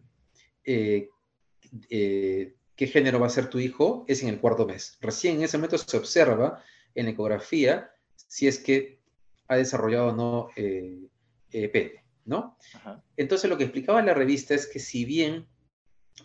eh, 0.64 1.10
eh, 1.90 2.56
qué 2.76 2.88
género 2.88 3.20
va 3.20 3.28
a 3.28 3.32
ser 3.32 3.50
tu 3.50 3.60
hijo 3.60 4.06
es 4.08 4.22
en 4.22 4.30
el 4.30 4.40
cuarto 4.40 4.68
mes. 4.68 4.98
Recién 5.02 5.38
en 5.38 5.44
ese 5.44 5.58
momento 5.58 5.78
se 5.78 5.98
observa 5.98 6.64
en 6.96 7.06
la 7.06 7.12
ecografía 7.12 7.92
si 8.16 8.48
es 8.48 8.60
que 8.60 9.00
ha 9.48 9.56
desarrollado 9.56 10.08
o 10.08 10.16
no 10.16 10.50
eh, 10.56 11.10
pene. 11.52 12.04
¿no? 12.30 12.58
Entonces 13.18 13.50
lo 13.50 13.58
que 13.58 13.64
explicaba 13.64 14.04
la 14.04 14.14
revista 14.14 14.54
es 14.54 14.68
que 14.68 14.78
si 14.80 15.04
bien, 15.04 15.48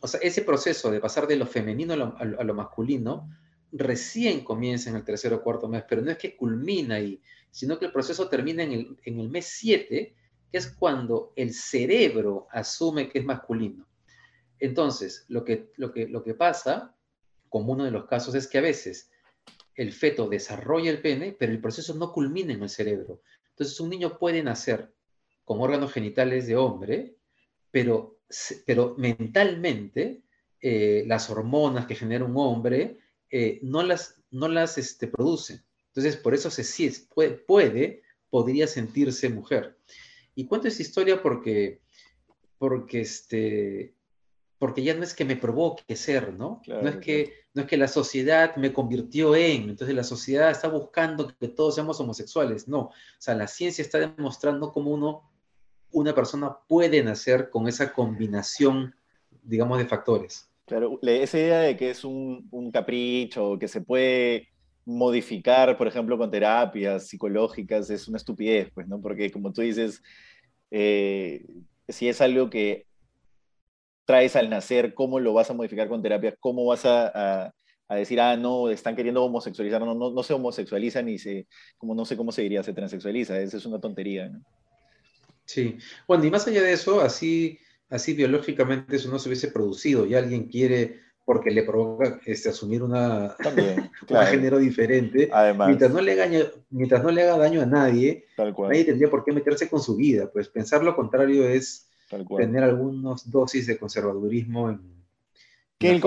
o 0.01 0.07
sea, 0.07 0.21
ese 0.21 0.43
proceso 0.43 0.91
de 0.91 1.01
pasar 1.01 1.27
de 1.27 1.37
lo 1.37 1.47
femenino 1.47 1.95
a 1.95 2.25
lo, 2.45 2.55
masculino 2.55 3.31
recién 3.73 4.45
comienza 4.45 4.91
en 4.91 4.97
el 4.97 5.05
tercer 5.05 5.33
o 5.33 5.43
cuarto 5.43 5.67
mes, 5.67 5.85
pero 5.89 6.03
no 6.03 6.11
es 6.11 6.19
que 6.19 6.37
culmina 6.37 6.97
ahí, 6.97 7.23
sino 7.51 7.79
que 7.79 7.87
el 7.87 7.93
proceso 7.93 8.29
termina 8.29 8.63
en 8.63 8.73
el, 8.73 8.97
en 9.03 9.19
el 9.19 9.31
mes 9.31 9.47
7, 9.47 10.15
que 10.53 10.59
es 10.59 10.69
cuando 10.69 11.33
el 11.37 11.55
cerebro 11.55 12.49
asume 12.51 13.09
que 13.09 13.21
es 13.21 13.25
masculino. 13.25 13.89
Entonces, 14.59 15.25
lo 15.29 15.43
que, 15.43 15.73
lo 15.77 15.91
que, 15.91 16.07
lo 16.07 16.23
que 16.23 16.35
pasa, 16.35 16.95
como 17.49 17.73
uno 17.73 17.85
de 17.85 17.91
los 17.91 18.05
casos, 18.05 18.35
es 18.35 18.47
que 18.47 18.59
a 18.59 18.63
veces 18.63 19.11
el 19.75 19.93
feto 19.93 20.29
desarrolla 20.29 20.91
el 20.91 21.01
pene, 21.01 21.37
pero 21.39 21.53
el 21.53 21.61
proceso 21.61 21.95
no 21.95 22.13
culmina 22.13 22.53
en 22.53 22.63
el 22.63 22.71
cerebro. 22.71 23.23
Entonces, 23.51 23.79
un 23.81 23.91
niño 23.91 24.19
puede 24.19 24.43
nacer 24.43 24.93
con 25.45 25.61
órganos 25.61 25.93
genitales 25.93 26.47
de 26.47 26.57
hombre, 26.57 27.17
pero, 27.71 28.21
pero 28.67 28.95
mentalmente 28.99 30.23
eh, 30.61 31.05
las 31.07 31.29
hormonas 31.31 31.87
que 31.87 31.95
genera 31.95 32.25
un 32.25 32.37
hombre 32.37 32.99
eh, 33.31 33.59
no 33.63 33.83
las, 33.83 34.23
no 34.31 34.49
las 34.49 34.79
este, 34.79 35.09
producen. 35.09 35.65
Entonces, 35.89 36.17
por 36.17 36.35
eso 36.35 36.51
se 36.51 36.93
puede, 37.13 37.33
puede, 37.33 38.03
podría 38.31 38.67
sentirse 38.67 39.29
mujer. 39.29 39.79
Y 40.35 40.47
cuento 40.47 40.67
esta 40.67 40.83
historia 40.83 41.23
porque, 41.23 41.83
porque, 42.59 43.01
este, 43.01 43.95
porque 44.59 44.83
ya 44.83 44.95
no 44.95 45.05
es 45.05 45.15
que 45.15 45.25
me 45.25 45.37
provoque 45.37 45.95
ser, 45.95 46.33
¿no? 46.33 46.63
no, 46.67 46.89
es 46.89 46.97
que, 46.97 47.44
no 47.55 47.63
es 47.63 47.69
que 47.69 47.77
la 47.77 47.89
sociedad 47.89 48.57
me 48.57 48.73
convirtió 48.73 49.37
en, 49.37 49.71
entonces 49.71 49.95
la 49.95 50.03
sociedad 50.03 50.51
está 50.51 50.69
buscando 50.69 51.29
que 51.39 51.49
todos 51.49 51.77
seamos 51.77 52.01
homosexuales, 52.01 52.67
no. 52.67 52.81
O 52.81 52.93
sea, 53.19 53.35
la 53.35 53.47
ciencia 53.47 53.83
está 53.83 53.99
demostrando 53.99 54.73
cómo 54.73 54.91
uno, 54.91 55.31
una 55.93 56.13
persona 56.15 56.57
puede 56.69 57.03
nacer 57.03 57.51
con 57.51 57.69
esa 57.69 57.93
combinación, 57.93 58.95
digamos, 59.45 59.79
de 59.79 59.87
factores. 59.87 60.51
Claro, 60.67 60.99
esa 61.03 61.39
idea 61.39 61.61
de 61.61 61.77
que 61.77 61.91
es 61.91 62.05
un, 62.05 62.49
un 62.51 62.73
capricho, 62.73 63.57
que 63.59 63.69
se 63.69 63.81
puede 63.81 64.49
modificar, 64.85 65.79
por 65.79 65.87
ejemplo, 65.87 66.19
con 66.19 66.31
terapias 66.31 67.07
psicológicas 67.07 67.89
es 67.89 68.09
una 68.09 68.17
estupidez, 68.17 68.71
pues, 68.75 68.89
¿no? 68.89 69.01
Porque 69.01 69.31
como 69.31 69.53
tú 69.53 69.63
dices, 69.63 70.03
eh, 70.73 71.47
si 71.89 72.09
es 72.09 72.21
algo 72.21 72.51
que 72.51 72.87
traes 74.05 74.37
al 74.37 74.51
nacer, 74.51 74.95
¿cómo 74.95 75.21
lo 75.21 75.33
vas 75.33 75.51
a 75.51 75.55
modificar 75.55 75.89
con 75.89 76.03
terapias? 76.03 76.35
¿Cómo 76.41 76.67
vas 76.67 76.85
a, 76.85 77.53
decir, 77.91 78.21
ah, 78.21 78.37
no, 78.37 78.71
están 78.71 78.97
queriendo 78.97 79.25
homosexualizar? 79.25 79.81
No, 79.81 79.95
no, 79.95 80.11
no 80.11 80.23
se 80.23 80.35
homosexualiza 80.35 81.03
ni 81.03 81.19
se, 81.19 81.47
como 81.79 81.95
no 81.95 82.05
sé 82.05 82.17
cómo 82.17 82.33
se 82.33 82.43
diría, 82.43 82.63
se 82.63 82.73
transexualiza. 82.73 83.39
Esa 83.41 83.57
es 83.57 83.67
una 83.67 83.81
tontería, 83.81 84.29
¿no? 84.29 84.43
Sí. 85.45 85.77
Bueno, 86.09 86.25
y 86.25 86.31
más 86.31 86.47
allá 86.47 86.63
de 86.63 86.73
eso, 86.73 87.01
así, 87.01 87.59
así 87.91 88.15
biológicamente 88.15 88.97
eso 88.97 89.11
no 89.11 89.19
se 89.19 89.29
hubiese 89.29 89.49
producido 89.49 90.07
y 90.07 90.15
alguien 90.15 90.49
quiere 90.49 91.05
porque 91.25 91.51
le 91.51 91.63
provoca 91.63 92.21
este, 92.27 92.51
asumir 92.51 92.83
una, 92.83 93.35
un 94.09 94.27
género 94.27 94.59
diferente. 94.59 95.31
Mientras 95.67 95.91
no, 95.91 96.01
le 96.01 96.13
haga, 96.13 96.51
mientras 96.71 97.03
no 97.03 97.11
le 97.11 97.23
haga 97.23 97.39
daño 97.39 97.63
a 97.63 97.67
nadie, 97.67 98.27
nadie 98.37 98.85
tendría 98.85 99.11
por 99.11 99.25
qué 99.25 99.33
meterse 99.33 99.69
con 99.69 99.81
su 99.81 99.97
vida. 99.97 100.31
Pues 100.31 100.49
pensar 100.49 100.83
lo 100.83 100.95
contrario 100.95 101.49
es 101.49 101.89
tener 102.37 102.65
algunos 102.65 103.31
dosis 103.31 103.67
de 103.67 103.79
conservadurismo 103.79 104.71
en, 104.71 104.81
que 105.79 105.89
el, 105.89 105.95
el, 105.97 106.01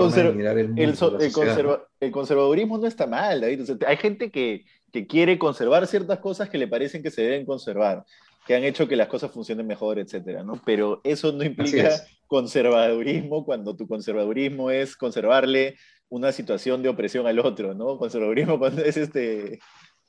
conservadurismo 2.10 2.78
no 2.78 2.86
está 2.86 3.06
mal, 3.06 3.40
David. 3.40 3.70
hay 3.86 3.96
gente 3.98 4.30
que, 4.30 4.64
que, 4.92 5.06
quiere 5.06 5.38
conservar 5.38 5.86
ciertas 5.86 6.18
cosas 6.20 6.48
que 6.48 6.58
le 6.58 6.66
parecen 6.66 7.02
que 7.02 7.10
se 7.10 7.22
deben 7.22 7.44
conservar 7.44 8.04
que 8.48 8.54
han 8.54 8.64
hecho 8.64 8.88
que 8.88 8.96
las 8.96 9.08
cosas 9.08 9.30
funcionen 9.30 9.66
mejor, 9.66 9.98
etcétera, 9.98 10.42
¿no? 10.42 10.58
Pero 10.64 11.02
eso 11.04 11.30
no 11.32 11.44
implica 11.44 11.90
conservadurismo 12.26 13.44
cuando 13.44 13.76
tu 13.76 13.86
conservadurismo 13.86 14.70
es 14.70 14.96
conservarle 14.96 15.76
una 16.08 16.32
situación 16.32 16.82
de 16.82 16.88
opresión 16.88 17.26
al 17.26 17.40
otro, 17.40 17.74
¿no? 17.74 17.98
Conservadurismo 17.98 18.58
cuando 18.58 18.82
es 18.82 18.96
este, 18.96 19.60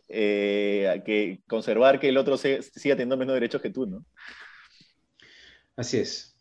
eh, 0.07 1.01
que 1.05 1.41
conservar 1.49 1.99
que 1.99 2.07
el 2.07 2.17
otro 2.17 2.37
siga 2.37 2.95
teniendo 2.95 3.17
menos 3.17 3.33
derechos 3.33 3.61
que 3.61 3.71
tú, 3.71 3.85
¿no? 3.85 4.05
Así 5.79 5.97
es. 5.97 6.35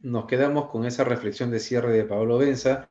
Nos 0.00 0.24
quedamos 0.24 0.70
con 0.70 0.86
esa 0.86 1.04
reflexión 1.04 1.50
de 1.50 1.60
cierre 1.60 1.92
de 1.92 2.04
Pablo 2.04 2.38
Benza. 2.38 2.88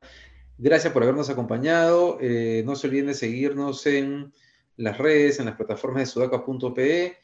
Gracias 0.58 0.92
por 0.92 1.02
habernos 1.02 1.28
acompañado. 1.28 2.18
Eh, 2.20 2.62
no 2.64 2.76
se 2.76 2.86
olviden 2.86 3.08
de 3.08 3.14
seguirnos 3.14 3.84
en 3.86 4.32
las 4.76 4.96
redes, 4.96 5.40
en 5.40 5.46
las 5.46 5.56
plataformas 5.56 6.02
de 6.02 6.06
sudaca.pe 6.06 7.16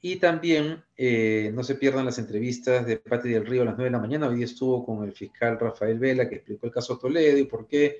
y 0.00 0.16
también 0.16 0.82
eh, 0.96 1.52
no 1.54 1.62
se 1.62 1.76
pierdan 1.76 2.06
las 2.06 2.18
entrevistas 2.18 2.84
de 2.84 2.96
Pati 2.96 3.28
del 3.28 3.46
Río 3.46 3.62
a 3.62 3.66
las 3.66 3.76
9 3.76 3.84
de 3.90 3.96
la 3.96 4.02
mañana. 4.02 4.26
Hoy 4.26 4.42
estuvo 4.42 4.84
con 4.84 5.04
el 5.04 5.12
fiscal 5.12 5.56
Rafael 5.60 6.00
Vela, 6.00 6.28
que 6.28 6.34
explicó 6.34 6.66
el 6.66 6.72
caso 6.72 6.98
Toledo 6.98 7.38
y 7.38 7.44
por 7.44 7.68
qué 7.68 7.98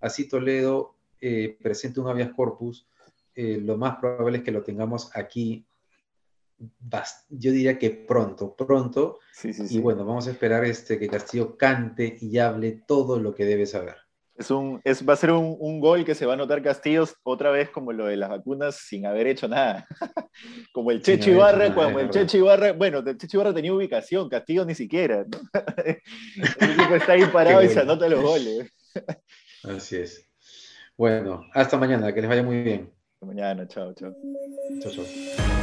así 0.00 0.28
Toledo 0.28 0.94
eh, 1.20 1.58
presenta 1.60 2.00
un 2.00 2.06
habeas 2.06 2.30
corpus. 2.30 2.86
Lo 3.34 3.76
más 3.76 3.96
probable 3.96 4.38
es 4.38 4.44
que 4.44 4.52
lo 4.52 4.62
tengamos 4.62 5.10
aquí, 5.16 5.64
yo 7.28 7.52
diría 7.52 7.78
que 7.78 7.90
pronto, 7.90 8.54
pronto. 8.56 9.18
Y 9.42 9.78
bueno, 9.78 10.04
vamos 10.04 10.26
a 10.26 10.30
esperar 10.30 10.64
este, 10.64 10.98
que 10.98 11.08
Castillo 11.08 11.56
cante 11.56 12.16
y 12.20 12.38
hable 12.38 12.82
todo 12.86 13.18
lo 13.18 13.34
que 13.34 13.44
debe 13.44 13.66
saber. 13.66 13.96
Es 14.34 14.50
un, 14.50 14.80
es, 14.82 15.06
va 15.06 15.12
a 15.12 15.16
ser 15.16 15.30
un, 15.30 15.56
un, 15.60 15.78
gol 15.78 16.06
que 16.06 16.14
se 16.14 16.24
va 16.24 16.32
a 16.32 16.36
notar 16.36 16.62
Castillos 16.62 17.14
otra 17.22 17.50
vez 17.50 17.68
como 17.68 17.92
lo 17.92 18.06
de 18.06 18.16
las 18.16 18.30
vacunas 18.30 18.76
sin 18.76 19.04
haber 19.04 19.26
hecho 19.26 19.46
nada. 19.46 19.86
como 20.72 20.90
el 20.90 21.02
Checho 21.02 21.30
Ibarra, 21.30 21.74
cuando 21.74 22.00
el 22.00 22.08
Checho 22.08 22.38
Ibarra, 22.38 22.72
bueno, 22.72 22.98
el 22.98 23.18
Checho 23.18 23.36
Ibarra 23.36 23.54
tenía 23.54 23.74
ubicación, 23.74 24.28
Castillo 24.30 24.64
ni 24.64 24.74
siquiera. 24.74 25.26
el 25.84 26.70
equipo 26.70 26.94
está 26.94 27.12
ahí 27.12 27.24
parado 27.26 27.62
y 27.62 27.68
se 27.68 27.80
anota 27.80 28.08
los 28.08 28.22
goles. 28.22 28.72
Así 29.64 29.96
es. 29.96 30.26
Bueno, 30.96 31.44
hasta 31.52 31.76
mañana, 31.76 32.12
que 32.12 32.20
les 32.20 32.30
vaya 32.30 32.42
muy 32.42 32.62
bien. 32.62 32.92
Hasta 33.14 33.26
mañana, 33.26 33.68
chao, 33.68 33.92
chao. 33.94 34.14
Chao, 34.80 34.92
chao. 34.92 35.61